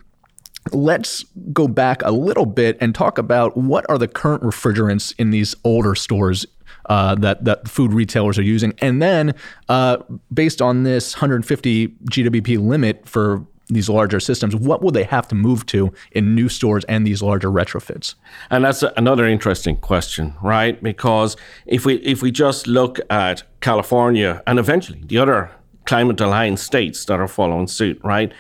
let's 0.72 1.26
go 1.52 1.68
back 1.68 2.02
a 2.04 2.12
little 2.12 2.46
bit 2.46 2.78
and 2.80 2.94
talk 2.96 3.18
about 3.18 3.58
what 3.58 3.86
are 3.90 3.98
the 3.98 4.08
current 4.08 4.44
refrigerants 4.44 5.14
in 5.18 5.32
these 5.32 5.56
older 5.64 5.96
stores 5.96 6.46
uh, 6.86 7.16
that 7.16 7.46
that 7.46 7.68
food 7.68 7.94
retailers 7.94 8.38
are 8.38 8.44
using, 8.44 8.74
and 8.80 9.02
then 9.02 9.34
uh, 9.68 9.98
based 10.34 10.62
on 10.62 10.84
this 10.84 11.16
150 11.16 11.88
GWP 11.88 12.66
limit 12.66 13.08
for 13.08 13.46
these 13.70 13.88
larger 13.88 14.20
systems, 14.20 14.56
what 14.56 14.82
will 14.82 14.92
they 14.92 15.04
have 15.04 15.28
to 15.28 15.36
move 15.36 15.66
to 15.68 15.94
in 16.12 16.34
new 16.34 16.50
stores 16.50 16.84
and 16.86 17.06
these 17.06 17.22
larger 17.22 17.50
retrofits? 17.50 18.16
And 18.50 18.66
that's 18.66 18.84
another 18.98 19.28
interesting 19.28 19.78
question, 19.78 20.34
right? 20.42 20.82
Because 20.82 21.38
if 21.66 21.86
we 21.86 21.96
if 21.98 22.22
we 22.22 22.32
just 22.32 22.68
look 22.68 23.00
at 23.10 23.44
California 23.62 24.42
and 24.48 24.58
eventually 24.60 25.04
the 25.06 25.20
other 25.20 25.52
climate 25.86 26.20
aligned 26.20 26.60
states 26.60 27.06
that 27.06 27.20
are 27.20 27.28
following 27.28 27.68
suit, 27.68 28.00
right, 28.04 28.34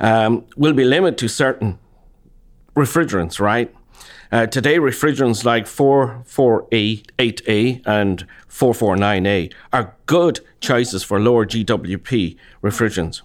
um, 0.00 0.44
will 0.56 0.72
be 0.72 0.84
limited 0.84 1.18
to 1.18 1.28
certain 1.28 1.78
refrigerants, 2.74 3.38
right? 3.38 3.74
Uh, 4.32 4.46
today, 4.46 4.78
refrigerants 4.78 5.44
like 5.44 5.66
448A 5.66 7.86
and 7.86 8.26
449A 8.48 9.52
are 9.72 9.96
good 10.06 10.38
choices 10.60 11.02
for 11.02 11.18
lower 11.18 11.44
GWP 11.46 12.36
refrigerants. 12.62 13.22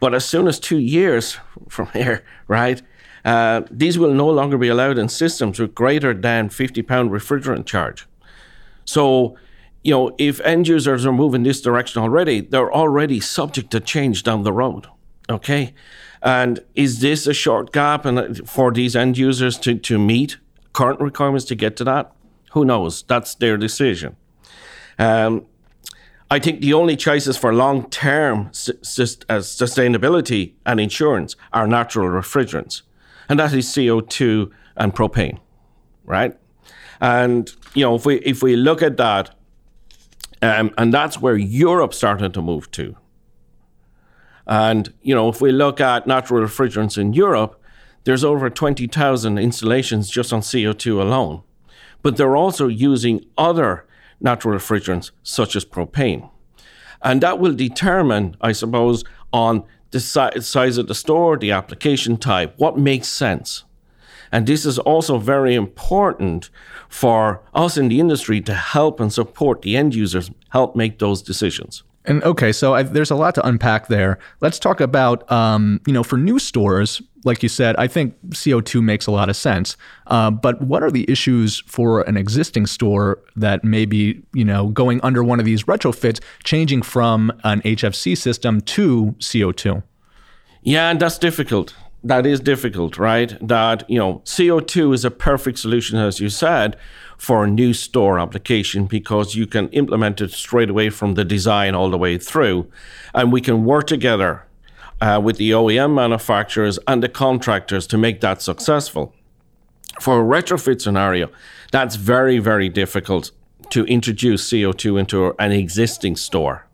But 0.00 0.14
as 0.14 0.24
soon 0.24 0.46
as 0.46 0.60
two 0.60 0.78
years 0.78 1.38
from 1.68 1.88
here, 1.88 2.24
right, 2.46 2.80
uh, 3.24 3.62
these 3.70 3.98
will 3.98 4.14
no 4.14 4.28
longer 4.28 4.56
be 4.56 4.68
allowed 4.68 4.98
in 4.98 5.08
systems 5.08 5.58
with 5.58 5.74
greater 5.74 6.14
than 6.14 6.48
50 6.48 6.82
pound 6.82 7.10
refrigerant 7.10 7.66
charge. 7.66 8.06
So, 8.84 9.36
you 9.82 9.90
know, 9.90 10.14
if 10.18 10.40
end 10.40 10.68
users 10.68 11.04
are 11.04 11.12
moving 11.12 11.42
this 11.42 11.60
direction 11.60 12.00
already, 12.02 12.40
they're 12.40 12.72
already 12.72 13.18
subject 13.20 13.72
to 13.72 13.80
change 13.80 14.22
down 14.22 14.44
the 14.44 14.52
road. 14.52 14.86
Okay. 15.28 15.74
And 16.22 16.60
is 16.74 17.00
this 17.00 17.26
a 17.26 17.34
short 17.34 17.72
gap 17.72 18.04
and 18.04 18.48
for 18.48 18.72
these 18.72 18.96
end 18.96 19.18
users 19.18 19.58
to, 19.60 19.74
to 19.74 19.98
meet 19.98 20.38
current 20.72 21.00
requirements 21.00 21.44
to 21.46 21.54
get 21.54 21.76
to 21.76 21.84
that? 21.84 22.12
Who 22.52 22.64
knows? 22.64 23.02
That's 23.02 23.34
their 23.34 23.56
decision. 23.56 24.16
Um, 24.98 25.46
I 26.30 26.38
think 26.38 26.60
the 26.60 26.74
only 26.74 26.96
choices 26.96 27.38
for 27.38 27.54
long 27.54 27.88
term 27.88 28.48
uh, 28.48 28.50
sustainability 28.50 30.52
and 30.66 30.78
insurance 30.78 31.36
are 31.52 31.66
natural 31.66 32.08
refrigerants, 32.08 32.82
and 33.28 33.38
that 33.38 33.54
is 33.54 33.66
CO2 33.66 34.50
and 34.76 34.94
propane, 34.94 35.38
right? 36.04 36.36
And 37.00 37.50
you 37.74 37.84
know, 37.84 37.94
if 37.94 38.04
we 38.04 38.16
if 38.16 38.42
we 38.42 38.56
look 38.56 38.82
at 38.82 38.98
that, 38.98 39.34
um, 40.42 40.70
and 40.76 40.92
that's 40.92 41.18
where 41.18 41.36
Europe 41.36 41.94
started 41.94 42.34
to 42.34 42.42
move 42.42 42.70
to. 42.72 42.94
And 44.48 44.92
you 45.02 45.14
know, 45.14 45.28
if 45.28 45.40
we 45.40 45.52
look 45.52 45.80
at 45.80 46.06
natural 46.06 46.42
refrigerants 46.42 46.96
in 46.96 47.12
Europe, 47.12 47.60
there's 48.04 48.24
over 48.24 48.48
twenty 48.48 48.86
thousand 48.86 49.38
installations 49.38 50.08
just 50.08 50.32
on 50.32 50.40
CO2 50.40 51.00
alone, 51.00 51.42
but 52.02 52.16
they're 52.16 52.36
also 52.36 52.66
using 52.66 53.24
other 53.36 53.86
natural 54.20 54.58
refrigerants 54.58 55.10
such 55.22 55.54
as 55.54 55.64
propane. 55.64 56.30
And 57.02 57.20
that 57.20 57.38
will 57.38 57.54
determine, 57.54 58.36
I 58.40 58.52
suppose, 58.52 59.04
on 59.32 59.64
the 59.90 60.00
si- 60.00 60.40
size 60.40 60.78
of 60.78 60.88
the 60.88 60.94
store, 60.94 61.36
the 61.36 61.52
application 61.52 62.16
type, 62.16 62.54
what 62.56 62.78
makes 62.78 63.08
sense. 63.08 63.64
And 64.32 64.46
this 64.46 64.66
is 64.66 64.78
also 64.78 65.18
very 65.18 65.54
important 65.54 66.50
for 66.88 67.42
us 67.54 67.76
in 67.78 67.88
the 67.88 68.00
industry 68.00 68.40
to 68.42 68.54
help 68.54 69.00
and 69.00 69.12
support 69.12 69.62
the 69.62 69.76
end 69.76 69.94
users, 69.94 70.30
help 70.50 70.76
make 70.76 70.98
those 70.98 71.22
decisions. 71.22 71.82
And 72.08 72.24
okay, 72.24 72.52
so 72.52 72.74
I, 72.74 72.84
there's 72.84 73.10
a 73.10 73.14
lot 73.14 73.34
to 73.34 73.46
unpack 73.46 73.88
there. 73.88 74.18
Let's 74.40 74.58
talk 74.58 74.80
about, 74.80 75.30
um, 75.30 75.80
you 75.86 75.92
know, 75.92 76.02
for 76.02 76.16
new 76.16 76.38
stores, 76.38 77.02
like 77.24 77.42
you 77.42 77.50
said, 77.50 77.76
I 77.76 77.86
think 77.86 78.14
CO2 78.30 78.82
makes 78.82 79.06
a 79.06 79.10
lot 79.10 79.28
of 79.28 79.36
sense. 79.36 79.76
Uh, 80.06 80.30
but 80.30 80.62
what 80.62 80.82
are 80.82 80.90
the 80.90 81.04
issues 81.06 81.60
for 81.66 82.00
an 82.02 82.16
existing 82.16 82.64
store 82.64 83.20
that 83.36 83.62
may 83.62 83.84
be, 83.84 84.22
you 84.32 84.44
know, 84.44 84.68
going 84.68 85.02
under 85.02 85.22
one 85.22 85.38
of 85.38 85.44
these 85.44 85.64
retrofits, 85.64 86.18
changing 86.44 86.80
from 86.80 87.30
an 87.44 87.60
HFC 87.60 88.16
system 88.16 88.62
to 88.62 89.14
CO2? 89.18 89.82
Yeah, 90.62 90.90
and 90.90 90.98
that's 90.98 91.18
difficult. 91.18 91.74
That 92.02 92.24
is 92.24 92.40
difficult, 92.40 92.96
right? 92.96 93.36
That, 93.46 93.84
you 93.90 93.98
know, 93.98 94.22
CO2 94.24 94.94
is 94.94 95.04
a 95.04 95.10
perfect 95.10 95.58
solution, 95.58 95.98
as 95.98 96.20
you 96.20 96.30
said, 96.30 96.78
for 97.18 97.44
a 97.44 97.50
new 97.50 97.72
store 97.74 98.18
application 98.18 98.86
because 98.86 99.34
you 99.34 99.46
can 99.46 99.68
implement 99.70 100.20
it 100.20 100.30
straight 100.30 100.70
away 100.70 100.88
from 100.88 101.14
the 101.14 101.24
design 101.24 101.74
all 101.74 101.90
the 101.90 101.98
way 101.98 102.16
through. 102.16 102.70
And 103.12 103.32
we 103.32 103.40
can 103.40 103.64
work 103.64 103.88
together 103.88 104.46
uh, 105.00 105.20
with 105.22 105.36
the 105.36 105.50
OEM 105.50 105.94
manufacturers 105.94 106.78
and 106.86 107.02
the 107.02 107.08
contractors 107.08 107.86
to 107.88 107.98
make 107.98 108.20
that 108.20 108.40
successful. 108.40 109.12
For 110.00 110.20
a 110.20 110.24
retrofit 110.24 110.80
scenario, 110.80 111.28
that's 111.72 111.96
very, 111.96 112.38
very 112.38 112.68
difficult 112.68 113.32
to 113.70 113.84
introduce 113.84 114.48
CO2 114.48 115.00
into 115.00 115.34
an 115.38 115.52
existing 115.52 116.16
store. 116.16 116.66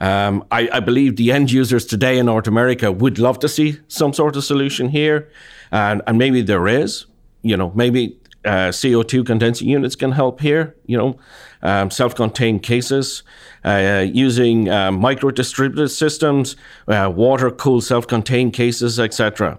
Um, 0.00 0.44
I, 0.52 0.68
I, 0.72 0.80
believe 0.80 1.16
the 1.16 1.32
end 1.32 1.50
users 1.50 1.84
today 1.84 2.18
in 2.18 2.26
North 2.26 2.46
America 2.46 2.92
would 2.92 3.18
love 3.18 3.40
to 3.40 3.48
see 3.48 3.78
some 3.88 4.12
sort 4.12 4.36
of 4.36 4.44
solution 4.44 4.90
here, 4.90 5.28
and, 5.72 6.02
and 6.06 6.18
maybe 6.18 6.40
there 6.40 6.68
is. 6.68 7.06
You 7.42 7.56
know, 7.56 7.72
maybe 7.74 8.16
uh, 8.48 8.70
CO2 8.70 9.26
condensing 9.26 9.68
units 9.68 9.94
can 9.94 10.12
help 10.12 10.40
here, 10.40 10.74
you 10.86 10.96
know, 10.96 11.18
um, 11.62 11.90
self 11.90 12.14
contained 12.14 12.62
cases, 12.62 13.22
uh, 13.64 14.06
using 14.10 14.70
uh, 14.70 14.90
micro 14.90 15.30
distributed 15.30 15.90
systems, 15.90 16.56
uh, 16.88 17.12
water 17.14 17.50
cooled 17.50 17.84
self 17.84 18.06
contained 18.06 18.54
cases, 18.54 18.98
etc. 18.98 19.58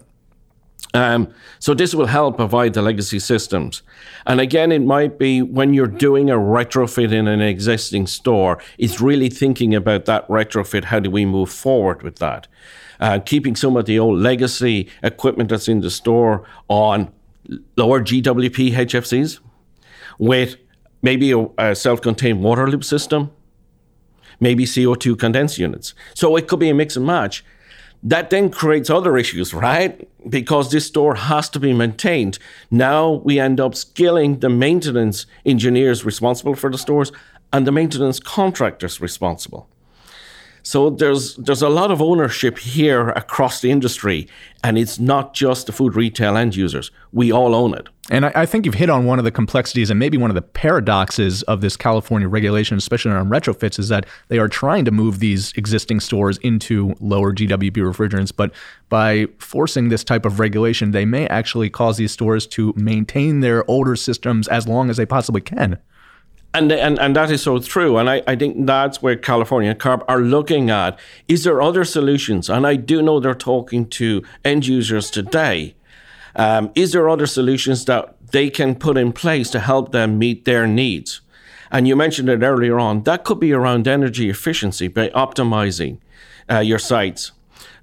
Um, 0.96 1.32
so 1.60 1.76
this 1.76 1.94
will 1.94 2.08
help 2.08 2.38
provide 2.38 2.74
the 2.74 2.82
legacy 2.82 3.20
systems. 3.20 3.84
And 4.26 4.42
again, 4.42 4.72
it 4.72 4.82
might 4.82 5.20
be 5.20 5.44
when 5.44 5.76
you're 5.76 5.86
doing 5.86 6.32
a 6.32 6.36
retrofit 6.36 7.12
in 7.12 7.28
an 7.28 7.42
existing 7.42 8.08
store, 8.08 8.60
it's 8.80 9.00
really 9.00 9.30
thinking 9.30 9.76
about 9.76 10.06
that 10.06 10.28
retrofit. 10.28 10.86
How 10.86 11.00
do 11.00 11.12
we 11.12 11.26
move 11.26 11.52
forward 11.52 12.02
with 12.02 12.16
that? 12.18 12.48
Uh, 13.00 13.20
keeping 13.20 13.56
some 13.56 13.78
of 13.78 13.86
the 13.86 14.00
old 14.00 14.20
legacy 14.20 14.90
equipment 15.04 15.50
that's 15.50 15.68
in 15.68 15.82
the 15.82 15.92
store 15.92 16.44
on 16.70 17.12
lower 17.76 18.02
GWP 18.02 18.72
HFCs 18.72 19.40
with 20.18 20.58
maybe 21.02 21.32
a, 21.32 21.48
a 21.58 21.76
self 21.76 22.02
contained 22.02 22.44
water 22.44 22.68
loop 22.68 22.84
system, 22.84 23.32
maybe 24.40 24.66
CO2 24.66 25.18
condense 25.18 25.58
units. 25.58 25.94
So 26.14 26.36
it 26.36 26.48
could 26.48 26.60
be 26.60 26.70
a 26.70 26.74
mix 26.74 26.96
and 26.96 27.06
match. 27.06 27.44
That 28.02 28.30
then 28.30 28.50
creates 28.50 28.90
other 28.90 29.18
issues, 29.18 29.54
right? 29.54 30.08
Because 30.30 30.72
this 30.72 30.86
store 30.86 31.16
has 31.16 31.50
to 31.50 31.60
be 31.60 31.74
maintained. 31.74 32.40
Now 32.72 33.12
we 33.12 33.40
end 33.40 33.60
up 33.60 33.76
skilling 33.76 34.40
the 34.40 34.50
maintenance 34.50 35.26
engineers 35.46 36.06
responsible 36.06 36.56
for 36.56 36.72
the 36.72 36.78
stores 36.78 37.12
and 37.52 37.68
the 37.68 37.74
maintenance 37.74 38.20
contractors 38.20 39.02
responsible. 39.02 39.68
So 40.70 40.92
there's 40.92 41.36
there's 41.38 41.64
a 41.64 41.68
lot 41.68 41.90
of 41.90 42.00
ownership 42.00 42.60
here 42.60 43.10
across 43.10 43.60
the 43.60 43.72
industry, 43.72 44.28
and 44.64 44.78
it's 44.78 45.00
not 45.00 45.34
just 45.34 45.66
the 45.66 45.72
food 45.72 45.96
retail 45.96 46.38
end 46.38 46.56
users. 46.56 46.92
We 47.12 47.32
all 47.32 47.56
own 47.56 47.74
it. 47.74 47.88
And 48.12 48.28
I, 48.28 48.32
I, 48.36 48.46
think 48.46 48.68
you've 48.68 48.76
hit 48.76 48.88
on 48.88 49.06
one 49.06 49.18
of 49.18 49.26
the 49.26 49.32
complexities 49.32 49.90
and 49.90 49.98
maybe 50.00 50.16
one 50.16 50.30
of 50.30 50.36
the 50.36 50.44
paradoxes 50.44 51.42
of 51.44 51.62
this 51.62 51.76
California 51.76 52.28
regulation, 52.28 52.78
especially 52.78 53.14
on 53.14 53.30
retrofits, 53.30 53.80
is 53.80 53.90
that 53.90 54.06
they 54.28 54.38
are 54.38 54.48
trying 54.48 54.86
to 54.86 54.92
move 54.92 55.18
these 55.18 55.54
existing 55.54 56.02
stores 56.02 56.38
into 56.44 56.94
lower 57.00 57.34
GWP 57.34 57.78
refrigerants, 57.78 58.32
but 58.36 58.52
by 58.90 59.26
forcing 59.40 59.90
this 59.90 60.04
type 60.04 60.24
of 60.24 60.40
regulation, 60.40 60.92
they 60.92 61.06
may 61.06 61.26
actually 61.30 61.72
cause 61.72 61.98
these 61.98 62.12
stores 62.12 62.46
to 62.46 62.74
maintain 62.76 63.40
their 63.40 63.68
older 63.68 63.96
systems 63.96 64.48
as 64.48 64.68
long 64.68 64.92
as 64.92 64.98
they 64.98 65.06
possibly 65.08 65.42
can. 65.42 65.80
And, 66.52 66.72
and 66.72 66.98
and 66.98 67.16
that 67.16 67.30
is 67.30 67.44
so 67.44 67.60
true. 67.60 67.98
And 67.98 68.10
I, 68.10 68.24
I 68.26 68.36
think 68.36 68.66
that's 68.66 69.04
where 69.04 69.16
California 69.16 69.76
CARB 69.76 70.04
are 70.08 70.20
looking 70.20 70.72
at. 70.72 70.98
Is 71.28 71.44
there 71.44 71.62
other 71.62 71.86
solutions? 71.86 72.50
And 72.50 72.66
I 72.66 72.76
do 72.76 73.04
know 73.04 73.20
they're 73.20 73.36
talking 73.36 73.88
to 73.90 74.24
end 74.44 74.66
users 74.66 75.12
today. 75.12 75.76
Um, 76.36 76.72
is 76.74 76.92
there 76.92 77.08
other 77.08 77.28
solutions 77.28 77.86
that 77.86 78.16
they 78.32 78.50
can 78.50 78.76
put 78.76 78.98
in 78.98 79.14
place 79.14 79.50
to 79.52 79.60
help 79.60 79.92
them 79.92 80.18
meet 80.18 80.46
their 80.46 80.66
needs? 80.66 81.22
And 81.72 81.88
you 81.88 81.96
mentioned 81.96 82.30
it 82.30 82.42
earlier 82.42 82.80
on. 82.80 83.04
That 83.04 83.24
could 83.24 83.40
be 83.40 83.54
around 83.54 83.88
energy 83.88 84.30
efficiency 84.30 84.88
by 84.88 85.10
optimizing 85.10 86.00
uh, 86.50 86.60
your 86.60 86.80
sites. 86.80 87.32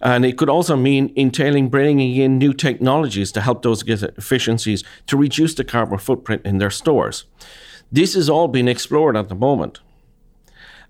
And 0.00 0.25
it 0.25 0.37
could 0.37 0.49
also 0.49 0.76
mean 0.76 1.12
entailing 1.16 1.68
bringing 1.68 2.16
in 2.16 2.38
new 2.38 2.52
technologies 2.52 3.32
to 3.32 3.40
help 3.40 3.62
those 3.62 3.82
get 3.82 4.02
efficiencies 4.02 4.82
to 5.06 5.16
reduce 5.16 5.54
the 5.54 5.64
carbon 5.64 5.99
footprint 5.99 6.42
in 6.44 6.58
their 6.58 6.70
stores. 6.70 7.25
This 7.90 8.16
is 8.16 8.28
all 8.28 8.48
being 8.48 8.68
explored 8.68 9.16
at 9.16 9.28
the 9.28 9.34
moment. 9.34 9.80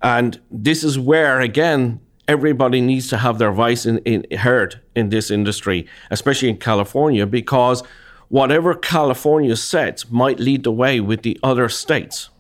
And 0.02 0.40
this 0.50 0.84
is 0.84 0.98
where, 0.98 1.40
again, 1.40 2.00
everybody 2.28 2.80
needs 2.80 3.08
to 3.08 3.18
have 3.18 3.38
their 3.38 3.52
voice 3.52 3.86
in, 3.86 3.98
in, 3.98 4.38
heard 4.38 4.80
in 4.94 5.08
this 5.10 5.30
industry, 5.30 5.86
especially 6.10 6.48
in 6.48 6.58
California, 6.58 7.26
because 7.26 7.82
whatever 8.28 8.74
California 8.74 9.56
sets 9.56 10.10
might 10.10 10.40
lead 10.40 10.64
the 10.64 10.72
way 10.72 11.00
with 11.00 11.22
the 11.22 11.38
other 11.42 11.68
states. 11.68 12.30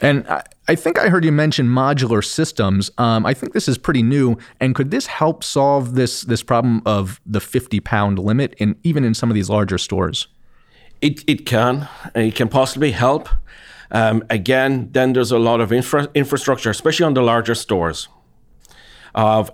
And 0.00 0.26
I, 0.28 0.44
I 0.68 0.74
think 0.74 0.98
I 0.98 1.08
heard 1.08 1.24
you 1.24 1.32
mention 1.32 1.66
modular 1.66 2.24
systems. 2.24 2.90
Um, 2.98 3.26
I 3.26 3.34
think 3.34 3.52
this 3.52 3.68
is 3.68 3.76
pretty 3.78 4.02
new. 4.02 4.36
And 4.60 4.74
could 4.74 4.90
this 4.90 5.06
help 5.06 5.42
solve 5.42 5.94
this 5.94 6.22
this 6.22 6.42
problem 6.42 6.82
of 6.86 7.20
the 7.26 7.40
50 7.40 7.80
pound 7.80 8.18
limit, 8.18 8.54
in 8.58 8.76
even 8.84 9.04
in 9.04 9.14
some 9.14 9.28
of 9.30 9.34
these 9.34 9.50
larger 9.50 9.78
stores? 9.78 10.28
It 11.00 11.24
it 11.26 11.46
can. 11.46 11.88
It 12.14 12.34
can 12.34 12.48
possibly 12.48 12.92
help. 12.92 13.28
Um, 13.90 14.22
again, 14.28 14.90
then 14.92 15.12
there's 15.14 15.32
a 15.32 15.38
lot 15.38 15.60
of 15.60 15.72
infra- 15.72 16.10
infrastructure, 16.14 16.70
especially 16.70 17.06
on 17.06 17.14
the 17.14 17.22
larger 17.22 17.54
stores, 17.54 18.08
of 19.14 19.50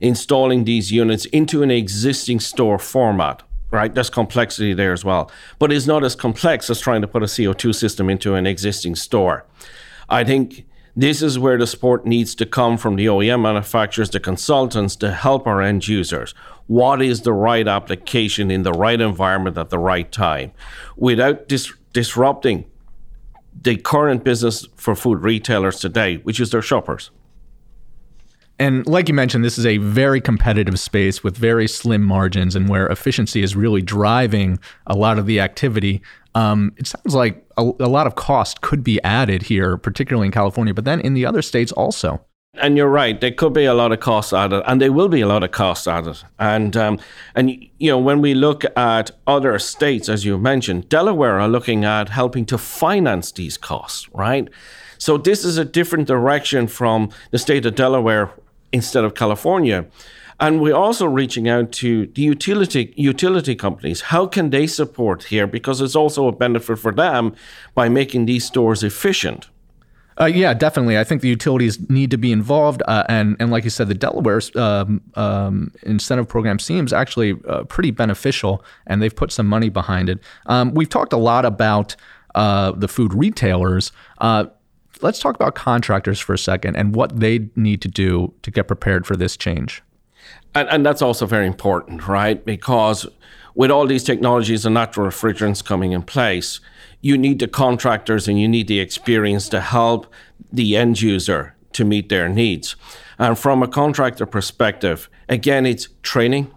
installing 0.00 0.64
these 0.64 0.90
units 0.90 1.26
into 1.26 1.62
an 1.62 1.70
existing 1.70 2.40
store 2.40 2.78
format 2.78 3.42
right? 3.70 3.94
There's 3.94 4.10
complexity 4.10 4.74
there 4.74 4.92
as 4.92 5.04
well. 5.04 5.30
But 5.58 5.72
it's 5.72 5.86
not 5.86 6.04
as 6.04 6.14
complex 6.14 6.70
as 6.70 6.80
trying 6.80 7.02
to 7.02 7.08
put 7.08 7.22
a 7.22 7.26
CO2 7.26 7.74
system 7.74 8.08
into 8.08 8.34
an 8.34 8.46
existing 8.46 8.94
store. 8.94 9.44
I 10.08 10.24
think 10.24 10.66
this 10.96 11.20
is 11.20 11.38
where 11.38 11.58
the 11.58 11.66
support 11.66 12.06
needs 12.06 12.34
to 12.36 12.46
come 12.46 12.78
from 12.78 12.96
the 12.96 13.04
OEM 13.04 13.42
manufacturers, 13.42 14.08
the 14.08 14.18
consultants 14.18 14.96
to 14.96 15.12
help 15.12 15.46
our 15.46 15.60
end 15.60 15.86
users. 15.86 16.32
What 16.68 17.02
is 17.02 17.20
the 17.20 17.34
right 17.34 17.68
application 17.68 18.50
in 18.50 18.62
the 18.62 18.72
right 18.72 19.00
environment 19.00 19.58
at 19.58 19.68
the 19.68 19.78
right 19.78 20.10
time 20.10 20.52
without 20.96 21.48
dis- 21.48 21.74
disrupting 21.92 22.64
the 23.60 23.76
current 23.76 24.24
business 24.24 24.66
for 24.76 24.96
food 24.96 25.22
retailers 25.22 25.80
today, 25.80 26.16
which 26.18 26.40
is 26.40 26.50
their 26.50 26.62
shoppers? 26.62 27.10
And 28.58 28.86
like 28.86 29.08
you 29.08 29.14
mentioned, 29.14 29.44
this 29.44 29.58
is 29.58 29.66
a 29.66 29.76
very 29.76 30.20
competitive 30.20 30.80
space 30.80 31.22
with 31.22 31.36
very 31.36 31.68
slim 31.68 32.02
margins 32.02 32.56
and 32.56 32.70
where 32.70 32.86
efficiency 32.86 33.42
is 33.42 33.54
really 33.54 33.82
driving 33.82 34.58
a 34.86 34.96
lot 34.96 35.18
of 35.18 35.26
the 35.26 35.40
activity. 35.40 36.00
Um, 36.36 36.74
it 36.76 36.86
sounds 36.86 37.14
like 37.14 37.42
a, 37.56 37.62
a 37.62 37.88
lot 37.88 38.06
of 38.06 38.14
cost 38.14 38.60
could 38.60 38.84
be 38.84 39.02
added 39.02 39.44
here, 39.44 39.78
particularly 39.78 40.26
in 40.26 40.32
California, 40.32 40.74
but 40.74 40.84
then 40.84 41.00
in 41.00 41.14
the 41.14 41.24
other 41.24 41.40
states 41.40 41.72
also. 41.72 42.20
And 42.58 42.76
you're 42.76 42.90
right. 42.90 43.18
There 43.18 43.32
could 43.32 43.54
be 43.54 43.64
a 43.64 43.72
lot 43.72 43.90
of 43.92 44.00
costs 44.00 44.34
added, 44.34 44.62
and 44.66 44.78
there 44.80 44.92
will 44.92 45.08
be 45.08 45.22
a 45.22 45.26
lot 45.26 45.42
of 45.42 45.50
costs 45.50 45.88
added. 45.88 46.18
And 46.38 46.76
um, 46.76 46.98
and 47.34 47.50
you 47.78 47.90
know 47.90 47.98
when 47.98 48.20
we 48.20 48.34
look 48.34 48.64
at 48.76 49.10
other 49.26 49.58
states, 49.58 50.10
as 50.10 50.24
you 50.26 50.36
mentioned, 50.38 50.90
Delaware 50.90 51.40
are 51.40 51.48
looking 51.48 51.84
at 51.84 52.10
helping 52.10 52.44
to 52.46 52.58
finance 52.58 53.32
these 53.32 53.56
costs, 53.56 54.06
right? 54.12 54.48
So 54.98 55.18
this 55.18 55.44
is 55.44 55.56
a 55.58 55.64
different 55.64 56.06
direction 56.06 56.66
from 56.66 57.10
the 57.30 57.38
state 57.38 57.64
of 57.66 57.74
Delaware, 57.74 58.30
instead 58.72 59.04
of 59.04 59.14
California. 59.14 59.86
And 60.38 60.60
we're 60.60 60.74
also 60.74 61.06
reaching 61.06 61.48
out 61.48 61.72
to 61.72 62.06
the 62.08 62.22
utility 62.22 62.92
utility 62.96 63.54
companies. 63.54 64.02
How 64.02 64.26
can 64.26 64.50
they 64.50 64.66
support 64.66 65.24
here? 65.24 65.46
Because 65.46 65.80
it's 65.80 65.96
also 65.96 66.28
a 66.28 66.32
benefit 66.32 66.78
for 66.78 66.92
them 66.92 67.34
by 67.74 67.88
making 67.88 68.26
these 68.26 68.44
stores 68.44 68.82
efficient. 68.82 69.48
Uh, 70.18 70.24
yeah, 70.24 70.54
definitely. 70.54 70.98
I 70.98 71.04
think 71.04 71.20
the 71.20 71.28
utilities 71.28 71.90
need 71.90 72.10
to 72.10 72.16
be 72.16 72.32
involved, 72.32 72.82
uh, 72.88 73.04
and 73.08 73.36
and 73.38 73.50
like 73.50 73.64
you 73.64 73.70
said, 73.70 73.88
the 73.88 73.94
Delaware 73.94 74.40
um, 74.54 75.02
um, 75.14 75.72
incentive 75.82 76.26
program 76.26 76.58
seems 76.58 76.92
actually 76.92 77.34
uh, 77.46 77.64
pretty 77.64 77.90
beneficial, 77.90 78.64
and 78.86 79.02
they've 79.02 79.14
put 79.14 79.30
some 79.30 79.46
money 79.46 79.68
behind 79.68 80.08
it. 80.08 80.18
Um, 80.46 80.72
we've 80.72 80.88
talked 80.88 81.12
a 81.12 81.18
lot 81.18 81.44
about 81.44 81.96
uh, 82.34 82.72
the 82.72 82.88
food 82.88 83.12
retailers. 83.12 83.92
Uh, 84.18 84.46
let's 85.02 85.18
talk 85.18 85.34
about 85.34 85.54
contractors 85.54 86.18
for 86.18 86.32
a 86.32 86.38
second 86.38 86.76
and 86.76 86.94
what 86.94 87.20
they 87.20 87.50
need 87.54 87.82
to 87.82 87.88
do 87.88 88.32
to 88.40 88.50
get 88.50 88.68
prepared 88.68 89.06
for 89.06 89.16
this 89.16 89.36
change. 89.36 89.82
And, 90.54 90.68
and 90.68 90.86
that's 90.86 91.02
also 91.02 91.26
very 91.26 91.46
important, 91.46 92.08
right? 92.08 92.44
Because 92.44 93.06
with 93.54 93.70
all 93.70 93.86
these 93.86 94.04
technologies 94.04 94.64
and 94.64 94.74
natural 94.74 95.06
refrigerants 95.06 95.64
coming 95.64 95.92
in 95.92 96.02
place, 96.02 96.60
you 97.00 97.16
need 97.16 97.38
the 97.38 97.48
contractors 97.48 98.28
and 98.28 98.40
you 98.40 98.48
need 98.48 98.68
the 98.68 98.80
experience 98.80 99.48
to 99.50 99.60
help 99.60 100.06
the 100.52 100.76
end 100.76 101.00
user 101.00 101.54
to 101.72 101.84
meet 101.84 102.08
their 102.08 102.28
needs. 102.28 102.76
And 103.18 103.38
from 103.38 103.62
a 103.62 103.68
contractor 103.68 104.26
perspective, 104.26 105.08
again, 105.28 105.66
it's 105.66 105.88
training, 106.02 106.50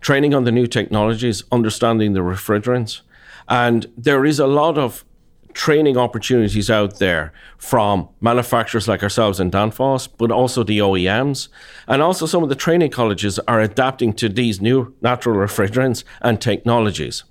training 0.00 0.34
on 0.34 0.44
the 0.44 0.52
new 0.52 0.66
technologies, 0.66 1.42
understanding 1.52 2.12
the 2.12 2.20
refrigerants. 2.20 3.00
And 3.48 3.86
there 3.96 4.24
is 4.24 4.38
a 4.38 4.46
lot 4.46 4.78
of 4.78 5.04
training 5.54 5.96
opportunities 5.96 6.68
out 6.68 6.98
there 6.98 7.32
from 7.56 8.08
manufacturers 8.20 8.86
like 8.86 9.02
ourselves 9.02 9.40
in 9.40 9.50
Danfoss, 9.50 10.08
but 10.18 10.30
also 10.30 10.62
the 10.62 10.78
OEMs. 10.78 11.48
And 11.86 12.02
also, 12.02 12.26
some 12.26 12.42
of 12.42 12.48
the 12.48 12.54
training 12.54 12.90
colleges 12.90 13.38
are 13.40 13.60
adapting 13.60 14.12
to 14.14 14.28
these 14.28 14.60
new 14.60 14.94
natural 15.00 15.36
refrigerants 15.36 16.04
and 16.20 16.40
technologies. 16.40 17.24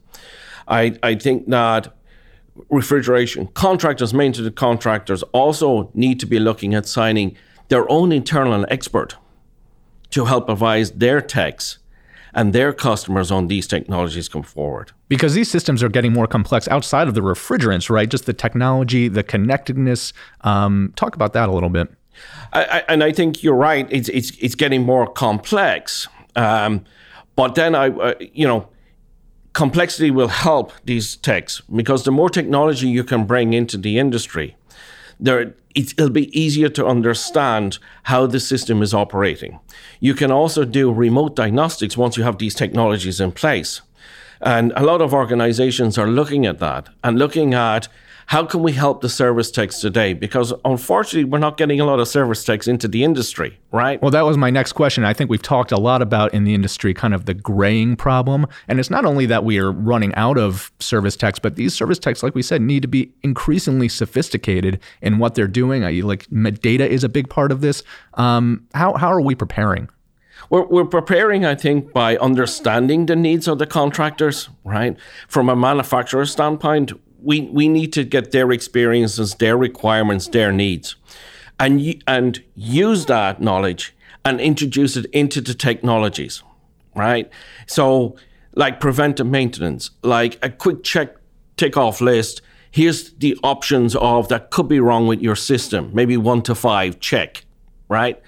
I, 0.68 0.98
I 1.04 1.16
think 1.16 1.50
that 1.50 1.94
refrigeration 2.70 3.48
contractors, 3.48 4.14
maintenance 4.14 4.56
contractors, 4.56 5.24
also 5.34 5.92
need 5.94 6.20
to 6.22 6.26
be 6.26 6.40
looking 6.40 6.74
at 6.74 6.88
signing 6.88 7.36
their 7.68 7.90
own 7.92 8.12
internal 8.12 8.66
expert 8.70 9.18
to 10.12 10.26
help 10.26 10.48
advise 10.48 10.92
their 10.92 11.22
techs 11.22 11.80
and 12.34 12.54
their 12.54 12.74
customers 12.74 13.32
on 13.32 13.48
these 13.48 13.68
technologies 13.68 14.28
come 14.28 14.44
forward. 14.44 14.92
Because 15.08 15.34
these 15.34 15.50
systems 15.50 15.84
are 15.84 15.90
getting 15.90 16.14
more 16.14 16.28
complex 16.28 16.68
outside 16.68 17.08
of 17.08 17.14
the 17.14 17.22
refrigerants, 17.22 17.90
right? 17.90 18.10
Just 18.10 18.26
the 18.26 18.34
technology, 18.34 19.08
the 19.08 19.24
connectedness. 19.24 20.14
Um, 20.42 20.94
talk 20.96 21.16
about 21.16 21.34
that 21.34 21.50
a 21.50 21.52
little 21.52 21.70
bit. 21.70 21.90
I, 22.52 22.64
I, 22.64 22.84
and 22.90 23.04
I 23.04 23.12
think 23.12 23.44
you're 23.44 23.56
right. 23.56 23.88
It's 23.90 24.10
it's 24.10 24.32
it's 24.40 24.56
getting 24.56 24.84
more 24.84 25.08
complex. 25.08 26.08
Um, 26.36 26.86
but 27.36 27.56
then 27.56 27.76
I, 27.76 27.90
uh, 27.90 28.14
you 28.20 28.48
know, 28.48 28.70
complexity 29.54 30.12
will 30.12 30.28
help 30.28 30.72
these 30.84 31.16
techs 31.18 31.62
because 31.62 32.04
the 32.04 32.12
more 32.12 32.30
technology 32.30 32.88
you 32.88 33.04
can 33.04 33.26
bring 33.26 33.54
into 33.54 33.78
the 33.78 33.98
industry, 33.98 34.56
there 35.20 35.56
it'll 35.76 36.10
be 36.10 36.40
easier 36.40 36.70
to 36.70 36.86
understand 36.86 37.80
how 38.04 38.28
the 38.28 38.40
system 38.40 38.82
is 38.82 38.94
operating. 38.94 39.60
You 40.00 40.14
can 40.14 40.32
also 40.32 40.66
do 40.66 40.92
remote 40.92 41.36
diagnostics 41.36 41.98
once 41.98 42.16
you 42.16 42.24
have 42.24 42.38
these 42.38 42.56
technologies 42.56 43.20
in 43.20 43.32
place. 43.32 43.82
And 44.42 44.74
a 44.76 44.84
lot 44.84 45.02
of 45.02 45.14
organizations 45.14 45.98
are 45.98 46.08
looking 46.08 46.46
at 46.46 46.60
that 46.60 46.90
and 47.04 47.18
looking 47.18 47.54
at 47.54 47.88
how 48.28 48.46
can 48.46 48.62
we 48.62 48.72
help 48.72 49.02
the 49.02 49.10
service 49.10 49.52
techs 49.52 49.80
today? 49.80 50.14
Because 50.14 50.54
unfortunately, 50.66 51.26
we're 51.26 51.40
not 51.40 51.58
getting 51.58 51.80
a 51.80 51.86
lot 51.86 52.00
of 52.00 52.08
service 52.08 52.44
techs 52.44 52.68
into 52.68 52.88
the 52.88 53.04
industry, 53.04 53.60
right? 53.72 54.02
Well, 54.02 54.12
that 54.12 54.26
was 54.26 54.38
my 54.38 54.50
next 54.50 54.74
question. 54.74 55.04
I 55.04 55.14
think 55.14 55.30
we've 55.30 55.42
talked 55.42 55.72
a 55.72 55.80
lot 55.80 56.02
about 56.02 56.34
in 56.34 56.44
the 56.44 56.54
industry 56.54 56.94
kind 56.94 57.14
of 57.14 57.26
the 57.26 57.34
graying 57.34 57.96
problem. 57.96 58.48
And 58.68 58.80
it's 58.80 58.90
not 58.90 59.06
only 59.06 59.26
that 59.28 59.44
we 59.44 59.60
are 59.60 59.72
running 59.72 60.14
out 60.16 60.38
of 60.38 60.72
service 60.80 61.16
techs, 61.16 61.40
but 61.40 61.56
these 61.56 61.74
service 61.74 62.00
techs, 62.00 62.24
like 62.24 62.36
we 62.36 62.42
said, 62.42 62.62
need 62.62 62.82
to 62.82 62.88
be 62.88 63.12
increasingly 63.24 63.90
sophisticated 63.90 64.80
in 65.02 65.20
what 65.20 65.36
they're 65.36 65.48
doing. 65.48 65.84
Like 66.04 66.28
data 66.62 66.90
is 66.90 67.04
a 67.04 67.10
big 67.10 67.30
part 67.30 67.52
of 67.52 67.62
this. 67.62 67.84
Um, 68.16 68.68
how, 68.74 68.94
how 68.94 69.12
are 69.12 69.22
we 69.22 69.36
preparing? 69.36 69.90
We're, 70.50 70.66
we're 70.66 70.86
preparing, 70.86 71.46
I 71.46 71.56
think, 71.56 71.94
by 71.94 72.18
understanding 72.18 73.06
the 73.06 73.16
needs 73.16 73.48
of 73.48 73.60
the 73.60 73.66
contractors, 73.66 74.50
right? 74.64 74.98
From 75.28 75.50
a 75.50 75.56
manufacturer 75.56 76.26
standpoint, 76.26 76.92
we, 77.24 77.42
we 77.42 77.68
need 77.68 77.94
to 77.94 78.04
get 78.04 78.32
their 78.32 78.52
experiences, 78.52 79.36
their 79.36 79.58
requirements, 79.58 80.28
their 80.28 80.52
needs, 80.52 80.96
and, 81.60 82.04
and 82.08 82.44
use 82.56 83.06
that 83.06 83.42
knowledge 83.42 83.96
and 84.26 84.40
introduce 84.40 84.96
it 84.96 85.06
into 85.08 85.42
the 85.42 85.54
technologies, 85.54 86.44
right? 86.96 87.30
So, 87.68 88.16
like 88.56 88.80
preventive 88.80 89.28
maintenance, 89.28 89.92
like 90.04 90.38
a 90.44 90.50
quick 90.50 90.84
check, 90.84 91.16
tick 91.58 91.76
off 91.76 92.02
list. 92.02 92.42
Here's 92.70 93.12
the 93.14 93.38
options 93.44 93.96
of 93.96 94.30
that 94.30 94.52
could 94.52 94.68
be 94.68 94.80
wrong 94.80 95.08
with 95.08 95.22
your 95.22 95.36
system, 95.36 95.92
maybe 95.94 96.18
one 96.18 96.42
to 96.44 96.56
five, 96.56 97.00
check, 97.00 97.46
right? 97.90 98.22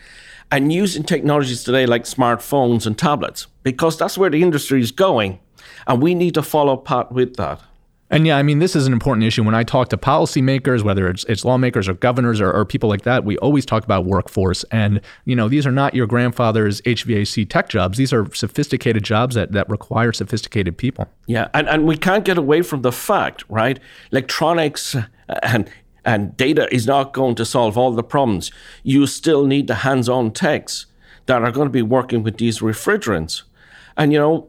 And 0.51 0.71
using 0.71 1.03
technologies 1.03 1.63
today 1.63 1.85
like 1.85 2.03
smartphones 2.03 2.85
and 2.85 2.97
tablets, 2.97 3.47
because 3.63 3.97
that's 3.97 4.17
where 4.17 4.29
the 4.29 4.41
industry 4.41 4.81
is 4.81 4.91
going. 4.91 5.39
And 5.87 6.01
we 6.01 6.15
need 6.15 6.33
to 6.35 6.43
follow 6.43 6.77
pat 6.77 7.11
with 7.11 7.35
that. 7.37 7.61
And 8.11 8.27
yeah, 8.27 8.37
I 8.37 8.43
mean, 8.43 8.59
this 8.59 8.75
is 8.75 8.85
an 8.85 8.93
important 8.93 9.25
issue. 9.25 9.43
When 9.43 9.55
I 9.55 9.63
talk 9.63 9.89
to 9.89 9.97
policymakers, 9.97 10.83
whether 10.83 11.07
it's, 11.07 11.23
it's 11.25 11.43
lawmakers 11.43 11.87
or 11.87 11.95
governors 11.95 12.39
or, 12.39 12.51
or, 12.51 12.63
people 12.63 12.87
like 12.87 13.01
that, 13.01 13.23
we 13.23 13.37
always 13.39 13.65
talk 13.65 13.83
about 13.83 14.05
workforce. 14.05 14.63
And, 14.65 15.01
you 15.25 15.35
know, 15.35 15.49
these 15.49 15.65
are 15.65 15.71
not 15.71 15.95
your 15.95 16.05
grandfather's 16.05 16.81
HVAC 16.81 17.49
tech 17.49 17.67
jobs. 17.67 17.97
These 17.97 18.13
are 18.13 18.31
sophisticated 18.33 19.03
jobs 19.03 19.33
that, 19.35 19.53
that 19.53 19.67
require 19.69 20.13
sophisticated 20.13 20.77
people. 20.77 21.07
Yeah. 21.25 21.47
And, 21.55 21.67
and 21.67 21.85
we 21.85 21.97
can't 21.97 22.23
get 22.23 22.37
away 22.37 22.61
from 22.61 22.83
the 22.83 22.91
fact, 22.91 23.43
right? 23.49 23.79
Electronics 24.11 24.95
and 25.41 25.69
and 26.05 26.37
data 26.37 26.71
is 26.71 26.85
not 26.85 27.13
going 27.13 27.33
to 27.33 27.45
solve 27.45 27.77
all 27.77 27.91
the 27.91 28.03
problems. 28.03 28.51
You 28.83 29.07
still 29.07 29.45
need 29.45 29.65
the 29.65 29.75
hands 29.75 30.07
on 30.07 30.31
techs 30.31 30.85
that 31.25 31.41
are 31.41 31.51
going 31.51 31.65
to 31.65 31.71
be 31.71 31.81
working 31.81 32.21
with 32.21 32.37
these 32.37 32.59
refrigerants. 32.59 33.41
And, 33.97 34.13
you 34.13 34.19
know, 34.19 34.47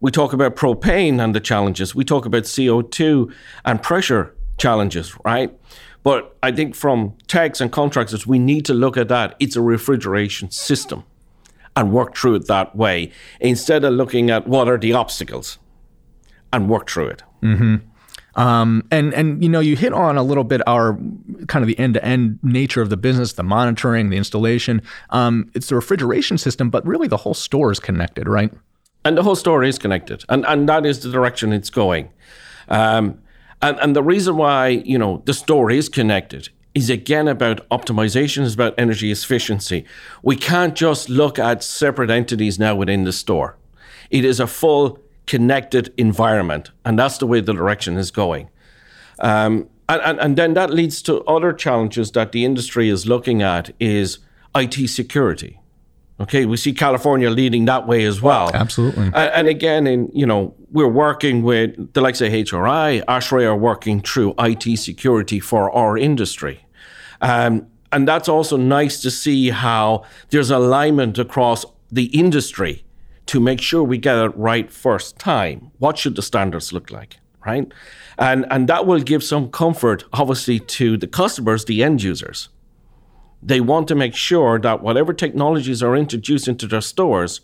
we 0.00 0.10
talk 0.10 0.32
about 0.32 0.56
propane 0.56 1.22
and 1.22 1.34
the 1.34 1.40
challenges. 1.40 1.94
We 1.94 2.04
talk 2.04 2.26
about 2.26 2.44
CO2 2.44 3.32
and 3.64 3.82
pressure 3.82 4.34
challenges, 4.58 5.16
right? 5.24 5.56
But 6.02 6.36
I 6.42 6.52
think 6.52 6.74
from 6.74 7.14
techs 7.26 7.60
and 7.60 7.70
contractors, 7.70 8.26
we 8.26 8.38
need 8.38 8.64
to 8.66 8.74
look 8.74 8.96
at 8.96 9.08
that. 9.08 9.36
It's 9.38 9.56
a 9.56 9.62
refrigeration 9.62 10.50
system 10.50 11.04
and 11.76 11.92
work 11.92 12.16
through 12.16 12.36
it 12.36 12.46
that 12.48 12.74
way 12.74 13.12
instead 13.40 13.84
of 13.84 13.92
looking 13.92 14.30
at 14.30 14.46
what 14.46 14.68
are 14.68 14.78
the 14.78 14.92
obstacles 14.92 15.58
and 16.52 16.68
work 16.68 16.88
through 16.88 17.08
it. 17.08 17.22
Mm-hmm. 17.42 17.76
Um, 18.40 18.84
and 18.90 19.12
and 19.12 19.42
you 19.42 19.50
know 19.50 19.60
you 19.60 19.76
hit 19.76 19.92
on 19.92 20.16
a 20.16 20.22
little 20.22 20.44
bit 20.44 20.62
our 20.66 20.96
kind 21.48 21.62
of 21.62 21.66
the 21.66 21.78
end 21.78 21.94
to 21.94 22.04
end 22.04 22.38
nature 22.42 22.80
of 22.80 22.88
the 22.88 22.96
business, 22.96 23.32
the 23.32 23.42
monitoring, 23.42 24.08
the 24.10 24.16
installation. 24.16 24.82
Um, 25.10 25.50
it's 25.54 25.68
the 25.68 25.74
refrigeration 25.74 26.38
system, 26.38 26.70
but 26.70 26.86
really 26.86 27.08
the 27.08 27.16
whole 27.16 27.34
store 27.34 27.72
is 27.72 27.80
connected, 27.80 28.28
right? 28.28 28.52
And 29.04 29.16
the 29.16 29.22
whole 29.22 29.36
store 29.36 29.62
is 29.64 29.78
connected, 29.78 30.24
and 30.28 30.44
and 30.46 30.68
that 30.68 30.84
is 30.84 31.00
the 31.00 31.10
direction 31.10 31.52
it's 31.52 31.70
going. 31.70 32.10
Um, 32.68 33.20
and 33.62 33.78
and 33.80 33.96
the 33.96 34.02
reason 34.02 34.36
why 34.36 34.68
you 34.68 34.98
know 34.98 35.22
the 35.24 35.34
store 35.34 35.70
is 35.70 35.88
connected 35.88 36.50
is 36.74 36.90
again 36.90 37.26
about 37.26 37.68
optimization, 37.70 38.42
is 38.42 38.54
about 38.54 38.74
energy 38.78 39.10
efficiency. 39.10 39.84
We 40.22 40.36
can't 40.36 40.74
just 40.74 41.08
look 41.08 41.38
at 41.38 41.62
separate 41.64 42.10
entities 42.10 42.58
now 42.58 42.76
within 42.76 43.04
the 43.04 43.12
store. 43.12 43.56
It 44.10 44.24
is 44.24 44.38
a 44.38 44.46
full 44.46 44.98
connected 45.26 45.92
environment, 45.96 46.70
and 46.84 46.98
that's 46.98 47.18
the 47.18 47.26
way 47.26 47.40
the 47.40 47.54
direction 47.54 47.96
is 47.96 48.10
going. 48.10 48.50
Um, 49.18 49.68
and, 49.88 50.00
and, 50.02 50.20
and 50.20 50.36
then 50.36 50.54
that 50.54 50.70
leads 50.70 51.02
to 51.02 51.22
other 51.24 51.52
challenges 51.52 52.12
that 52.12 52.32
the 52.32 52.44
industry 52.44 52.88
is 52.88 53.06
looking 53.06 53.42
at 53.42 53.70
is 53.80 54.18
IT 54.54 54.88
security. 54.88 55.59
Okay, 56.20 56.44
we 56.44 56.58
see 56.58 56.74
California 56.74 57.30
leading 57.30 57.64
that 57.64 57.86
way 57.86 58.04
as 58.04 58.20
well. 58.20 58.50
Absolutely. 58.52 59.04
And, 59.04 59.16
and, 59.16 59.48
again, 59.48 59.86
in 59.86 60.10
you 60.12 60.26
know, 60.26 60.54
we're 60.70 60.86
working 60.86 61.42
with 61.42 61.94
the 61.94 62.02
likes 62.02 62.20
of 62.20 62.30
AHRI, 62.30 63.02
ASHRAE 63.06 63.46
are 63.46 63.56
working 63.56 64.02
through 64.02 64.34
IT 64.38 64.78
security 64.78 65.40
for 65.40 65.70
our 65.70 65.96
industry. 65.96 66.66
Um, 67.22 67.66
and 67.90 68.06
that's 68.06 68.28
also 68.28 68.56
nice 68.56 69.00
to 69.02 69.10
see 69.10 69.50
how 69.50 70.04
there's 70.28 70.50
alignment 70.50 71.18
across 71.18 71.64
the 71.90 72.04
industry 72.06 72.84
to 73.26 73.40
make 73.40 73.60
sure 73.60 73.82
we 73.82 73.98
get 73.98 74.16
it 74.16 74.36
right 74.36 74.70
first 74.70 75.18
time. 75.18 75.70
What 75.78 75.98
should 75.98 76.16
the 76.16 76.22
standards 76.22 76.72
look 76.72 76.90
like, 76.90 77.18
right? 77.46 77.72
And 78.18 78.46
and 78.50 78.68
that 78.68 78.86
will 78.86 79.00
give 79.00 79.24
some 79.24 79.50
comfort, 79.50 80.04
obviously, 80.12 80.60
to 80.60 80.96
the 80.96 81.06
customers, 81.06 81.64
the 81.64 81.82
end 81.82 82.02
users 82.02 82.48
they 83.42 83.60
want 83.60 83.88
to 83.88 83.94
make 83.94 84.14
sure 84.14 84.58
that 84.58 84.82
whatever 84.82 85.12
technologies 85.12 85.82
are 85.82 85.96
introduced 85.96 86.48
into 86.48 86.66
their 86.66 86.80
stores 86.80 87.40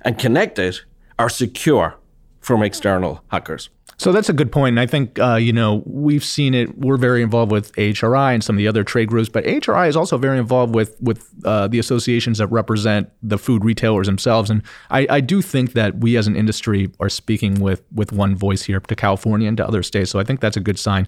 and 0.00 0.18
connected 0.18 0.80
are 1.18 1.28
secure 1.28 1.96
from 2.40 2.62
external 2.62 3.22
hackers. 3.28 3.70
So 3.96 4.12
that's 4.12 4.28
a 4.28 4.32
good 4.32 4.50
point. 4.50 4.74
And 4.74 4.80
I 4.80 4.86
think, 4.86 5.18
uh, 5.18 5.36
you 5.36 5.52
know, 5.52 5.82
we've 5.86 6.24
seen 6.24 6.52
it. 6.52 6.76
We're 6.78 6.96
very 6.96 7.22
involved 7.22 7.52
with 7.52 7.72
AHRI 7.76 8.34
and 8.34 8.42
some 8.42 8.56
of 8.56 8.58
the 8.58 8.66
other 8.66 8.82
trade 8.82 9.08
groups, 9.08 9.28
but 9.28 9.44
AHRI 9.44 9.88
is 9.88 9.96
also 9.96 10.18
very 10.18 10.38
involved 10.38 10.74
with 10.74 11.00
with 11.00 11.30
uh, 11.44 11.68
the 11.68 11.78
associations 11.78 12.38
that 12.38 12.48
represent 12.48 13.10
the 13.22 13.38
food 13.38 13.64
retailers 13.64 14.06
themselves. 14.06 14.50
And 14.50 14.62
I, 14.90 15.06
I, 15.08 15.20
do 15.20 15.40
think 15.40 15.74
that 15.74 15.98
we 15.98 16.16
as 16.16 16.26
an 16.26 16.34
industry 16.34 16.90
are 16.98 17.08
speaking 17.08 17.60
with 17.60 17.82
with 17.94 18.10
one 18.10 18.34
voice 18.34 18.62
here 18.62 18.80
to 18.80 18.96
California 18.96 19.46
and 19.46 19.56
to 19.58 19.66
other 19.66 19.82
states. 19.82 20.10
So 20.10 20.18
I 20.18 20.24
think 20.24 20.40
that's 20.40 20.56
a 20.56 20.60
good 20.60 20.78
sign. 20.78 21.06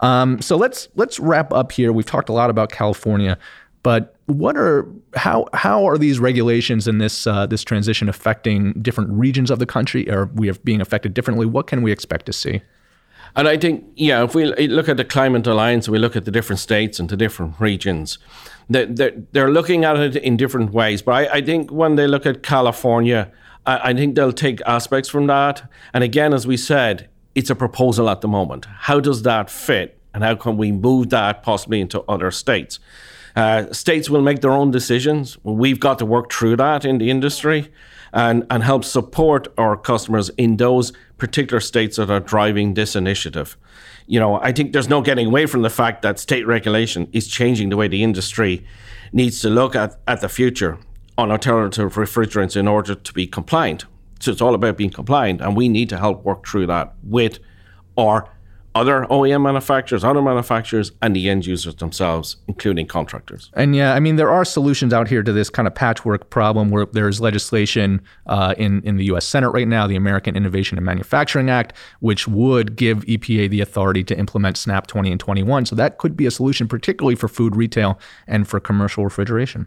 Um, 0.00 0.40
so 0.40 0.56
let's 0.56 0.88
let's 0.94 1.20
wrap 1.20 1.52
up 1.52 1.72
here. 1.72 1.92
We've 1.92 2.06
talked 2.06 2.28
a 2.28 2.32
lot 2.32 2.50
about 2.50 2.70
California. 2.70 3.38
But 3.84 4.16
what 4.26 4.56
are 4.56 4.88
how 5.14 5.46
how 5.52 5.86
are 5.86 5.98
these 5.98 6.18
regulations 6.18 6.88
and 6.88 7.00
this 7.00 7.26
uh, 7.26 7.46
this 7.46 7.62
transition 7.62 8.08
affecting 8.08 8.72
different 8.82 9.10
regions 9.10 9.50
of 9.50 9.60
the 9.60 9.66
country? 9.66 10.10
Are 10.10 10.26
we 10.34 10.50
being 10.64 10.80
affected 10.80 11.14
differently? 11.14 11.46
What 11.46 11.68
can 11.68 11.82
we 11.82 11.92
expect 11.92 12.26
to 12.26 12.32
see? 12.32 12.62
And 13.36 13.46
I 13.46 13.56
think, 13.56 13.84
yeah, 13.96 14.22
if 14.22 14.34
we 14.34 14.46
look 14.68 14.88
at 14.88 14.96
the 14.96 15.04
Climate 15.04 15.46
Alliance, 15.46 15.88
we 15.88 15.98
look 15.98 16.16
at 16.16 16.24
the 16.24 16.30
different 16.30 16.60
states 16.60 17.00
and 17.00 17.08
the 17.08 17.16
different 17.16 17.58
regions, 17.58 18.18
they're, 18.70 18.86
they're 19.32 19.50
looking 19.50 19.84
at 19.84 19.96
it 19.96 20.16
in 20.16 20.36
different 20.36 20.72
ways. 20.72 21.02
But 21.02 21.12
I, 21.12 21.38
I 21.38 21.40
think 21.42 21.72
when 21.72 21.96
they 21.96 22.06
look 22.06 22.26
at 22.26 22.44
California, 22.44 23.32
I, 23.66 23.90
I 23.90 23.94
think 23.94 24.14
they'll 24.14 24.32
take 24.32 24.60
aspects 24.66 25.08
from 25.08 25.26
that. 25.26 25.68
And 25.92 26.04
again, 26.04 26.32
as 26.32 26.46
we 26.46 26.56
said, 26.56 27.08
it's 27.34 27.50
a 27.50 27.56
proposal 27.56 28.08
at 28.08 28.20
the 28.20 28.28
moment. 28.28 28.66
How 28.66 29.00
does 29.00 29.22
that 29.22 29.50
fit? 29.50 29.98
And 30.14 30.22
how 30.22 30.36
can 30.36 30.56
we 30.56 30.70
move 30.70 31.10
that 31.10 31.42
possibly 31.42 31.80
into 31.80 32.02
other 32.02 32.30
states? 32.30 32.78
Uh, 33.36 33.72
states 33.72 34.08
will 34.08 34.22
make 34.22 34.40
their 34.40 34.52
own 34.52 34.70
decisions. 34.70 35.36
We've 35.42 35.80
got 35.80 35.98
to 35.98 36.06
work 36.06 36.32
through 36.32 36.56
that 36.56 36.84
in 36.84 36.98
the 36.98 37.10
industry 37.10 37.72
and, 38.12 38.46
and 38.48 38.62
help 38.62 38.84
support 38.84 39.48
our 39.58 39.76
customers 39.76 40.30
in 40.36 40.56
those 40.56 40.92
particular 41.18 41.60
states 41.60 41.96
that 41.96 42.10
are 42.10 42.20
driving 42.20 42.74
this 42.74 42.94
initiative. 42.94 43.56
You 44.06 44.20
know, 44.20 44.36
I 44.40 44.52
think 44.52 44.72
there's 44.72 44.88
no 44.88 45.02
getting 45.02 45.26
away 45.26 45.46
from 45.46 45.62
the 45.62 45.70
fact 45.70 46.02
that 46.02 46.20
state 46.20 46.46
regulation 46.46 47.08
is 47.12 47.26
changing 47.26 47.70
the 47.70 47.76
way 47.76 47.88
the 47.88 48.04
industry 48.04 48.64
needs 49.12 49.40
to 49.40 49.50
look 49.50 49.74
at, 49.74 49.98
at 50.06 50.20
the 50.20 50.28
future 50.28 50.78
on 51.18 51.30
alternative 51.30 51.94
refrigerants 51.94 52.56
in 52.56 52.68
order 52.68 52.94
to 52.94 53.12
be 53.12 53.26
compliant. 53.26 53.84
So 54.20 54.30
it's 54.30 54.40
all 54.40 54.54
about 54.54 54.76
being 54.76 54.90
compliant, 54.90 55.40
and 55.40 55.56
we 55.56 55.68
need 55.68 55.88
to 55.88 55.98
help 55.98 56.24
work 56.24 56.46
through 56.46 56.66
that 56.68 56.94
with 57.02 57.38
our 57.96 58.28
other 58.74 59.06
OEM 59.10 59.42
manufacturers, 59.42 60.02
other 60.02 60.20
manufacturers, 60.20 60.92
and 61.00 61.14
the 61.14 61.28
end 61.28 61.46
users 61.46 61.76
themselves, 61.76 62.36
including 62.48 62.86
contractors. 62.86 63.50
And 63.54 63.76
yeah, 63.76 63.94
I 63.94 64.00
mean, 64.00 64.16
there 64.16 64.30
are 64.30 64.44
solutions 64.44 64.92
out 64.92 65.08
here 65.08 65.22
to 65.22 65.32
this 65.32 65.48
kind 65.48 65.68
of 65.68 65.74
patchwork 65.74 66.30
problem 66.30 66.70
where 66.70 66.86
there's 66.86 67.20
legislation 67.20 68.00
uh, 68.26 68.54
in, 68.58 68.82
in 68.82 68.96
the 68.96 69.04
US 69.06 69.26
Senate 69.26 69.50
right 69.50 69.68
now, 69.68 69.86
the 69.86 69.96
American 69.96 70.36
Innovation 70.36 70.76
and 70.76 70.84
Manufacturing 70.84 71.50
Act, 71.50 71.72
which 72.00 72.26
would 72.26 72.74
give 72.76 73.04
EPA 73.04 73.48
the 73.50 73.60
authority 73.60 74.02
to 74.04 74.18
implement 74.18 74.56
SNAP 74.56 74.86
20 74.86 75.12
and 75.12 75.20
21. 75.20 75.66
So 75.66 75.76
that 75.76 75.98
could 75.98 76.16
be 76.16 76.26
a 76.26 76.30
solution, 76.30 76.66
particularly 76.66 77.14
for 77.14 77.28
food 77.28 77.54
retail 77.54 77.98
and 78.26 78.48
for 78.48 78.58
commercial 78.58 79.04
refrigeration. 79.04 79.66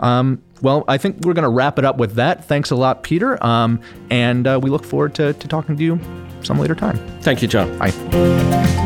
Um, 0.00 0.42
well, 0.62 0.84
I 0.88 0.98
think 0.98 1.24
we're 1.24 1.34
going 1.34 1.44
to 1.44 1.50
wrap 1.50 1.78
it 1.78 1.84
up 1.84 1.96
with 1.96 2.14
that. 2.14 2.44
Thanks 2.44 2.70
a 2.70 2.76
lot, 2.76 3.02
Peter. 3.02 3.42
Um, 3.44 3.80
and 4.10 4.46
uh, 4.46 4.58
we 4.62 4.70
look 4.70 4.84
forward 4.84 5.14
to, 5.14 5.32
to 5.32 5.48
talking 5.48 5.76
to 5.76 5.82
you 5.82 6.00
some 6.42 6.58
later 6.58 6.74
time. 6.74 6.98
Thank 7.20 7.42
you, 7.42 7.48
John. 7.48 7.76
Bye. 7.78 8.79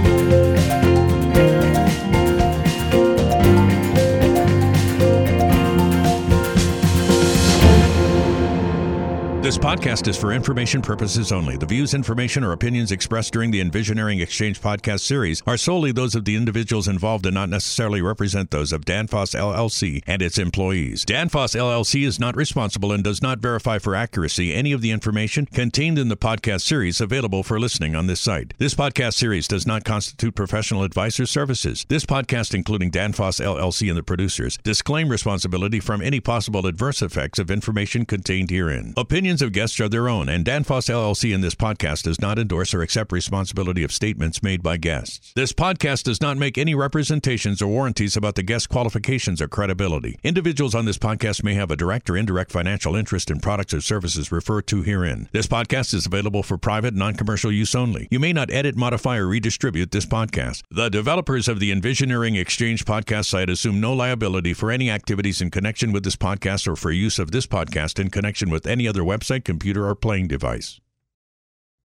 This 9.44 9.58
podcast 9.58 10.08
is 10.08 10.16
for 10.16 10.32
information 10.32 10.80
purposes 10.80 11.30
only. 11.30 11.58
The 11.58 11.66
views, 11.66 11.92
information, 11.92 12.44
or 12.44 12.52
opinions 12.52 12.90
expressed 12.90 13.34
during 13.34 13.50
the 13.50 13.62
Envisioneering 13.62 14.22
Exchange 14.22 14.58
podcast 14.58 15.00
series 15.00 15.42
are 15.46 15.58
solely 15.58 15.92
those 15.92 16.14
of 16.14 16.24
the 16.24 16.34
individuals 16.34 16.88
involved 16.88 17.26
and 17.26 17.34
not 17.34 17.50
necessarily 17.50 18.00
represent 18.00 18.50
those 18.50 18.72
of 18.72 18.86
Danfoss 18.86 19.38
LLC 19.38 20.02
and 20.06 20.22
its 20.22 20.38
employees. 20.38 21.04
Danfoss 21.04 21.54
LLC 21.54 22.06
is 22.06 22.18
not 22.18 22.36
responsible 22.36 22.90
and 22.90 23.04
does 23.04 23.20
not 23.20 23.40
verify 23.40 23.78
for 23.78 23.94
accuracy 23.94 24.54
any 24.54 24.72
of 24.72 24.80
the 24.80 24.90
information 24.90 25.44
contained 25.44 25.98
in 25.98 26.08
the 26.08 26.16
podcast 26.16 26.62
series 26.62 27.02
available 27.02 27.42
for 27.42 27.60
listening 27.60 27.94
on 27.94 28.06
this 28.06 28.22
site. 28.22 28.54
This 28.56 28.72
podcast 28.72 29.12
series 29.12 29.46
does 29.46 29.66
not 29.66 29.84
constitute 29.84 30.34
professional 30.34 30.84
advice 30.84 31.20
or 31.20 31.26
services. 31.26 31.84
This 31.90 32.06
podcast, 32.06 32.54
including 32.54 32.90
Danfoss 32.90 33.44
LLC 33.44 33.90
and 33.90 33.98
the 33.98 34.02
producers, 34.02 34.58
disclaim 34.62 35.10
responsibility 35.10 35.80
from 35.80 36.00
any 36.00 36.20
possible 36.20 36.66
adverse 36.66 37.02
effects 37.02 37.38
of 37.38 37.50
information 37.50 38.06
contained 38.06 38.48
herein. 38.48 38.94
Opinions 38.96 39.33
opinions 39.34 39.42
of 39.42 39.52
guests 39.52 39.80
are 39.80 39.88
their 39.88 40.08
own, 40.08 40.28
and 40.28 40.44
Danfoss 40.44 40.88
LLC 40.88 41.34
in 41.34 41.40
this 41.40 41.56
podcast 41.56 42.04
does 42.04 42.20
not 42.20 42.38
endorse 42.38 42.72
or 42.72 42.82
accept 42.82 43.10
responsibility 43.10 43.82
of 43.82 43.90
statements 43.90 44.44
made 44.44 44.62
by 44.62 44.76
guests. 44.76 45.32
This 45.34 45.52
podcast 45.52 46.04
does 46.04 46.20
not 46.20 46.36
make 46.36 46.56
any 46.56 46.72
representations 46.72 47.60
or 47.60 47.66
warranties 47.66 48.16
about 48.16 48.36
the 48.36 48.44
guest 48.44 48.68
qualifications 48.68 49.42
or 49.42 49.48
credibility. 49.48 50.16
Individuals 50.22 50.72
on 50.72 50.84
this 50.84 50.98
podcast 50.98 51.42
may 51.42 51.54
have 51.54 51.72
a 51.72 51.76
direct 51.76 52.08
or 52.08 52.16
indirect 52.16 52.52
financial 52.52 52.94
interest 52.94 53.28
in 53.28 53.40
products 53.40 53.74
or 53.74 53.80
services 53.80 54.30
referred 54.30 54.68
to 54.68 54.82
herein. 54.82 55.28
This 55.32 55.48
podcast 55.48 55.94
is 55.94 56.06
available 56.06 56.44
for 56.44 56.56
private, 56.56 56.94
non 56.94 57.14
commercial 57.14 57.50
use 57.50 57.74
only. 57.74 58.06
You 58.12 58.20
may 58.20 58.32
not 58.32 58.52
edit, 58.52 58.76
modify, 58.76 59.16
or 59.16 59.26
redistribute 59.26 59.90
this 59.90 60.06
podcast. 60.06 60.62
The 60.70 60.90
developers 60.90 61.48
of 61.48 61.58
the 61.58 61.72
Envisioneering 61.72 62.40
Exchange 62.40 62.84
podcast 62.84 63.26
site 63.26 63.50
assume 63.50 63.80
no 63.80 63.94
liability 63.94 64.54
for 64.54 64.70
any 64.70 64.90
activities 64.90 65.40
in 65.40 65.50
connection 65.50 65.90
with 65.90 66.04
this 66.04 66.16
podcast 66.16 66.68
or 66.68 66.76
for 66.76 66.92
use 66.92 67.18
of 67.18 67.32
this 67.32 67.48
podcast 67.48 67.98
in 67.98 68.10
connection 68.10 68.48
with 68.48 68.64
any 68.66 68.86
other 68.86 69.02
website 69.02 69.23
website, 69.24 69.44
computer, 69.44 69.88
or 69.88 69.94
playing 69.94 70.28
device. 70.28 70.80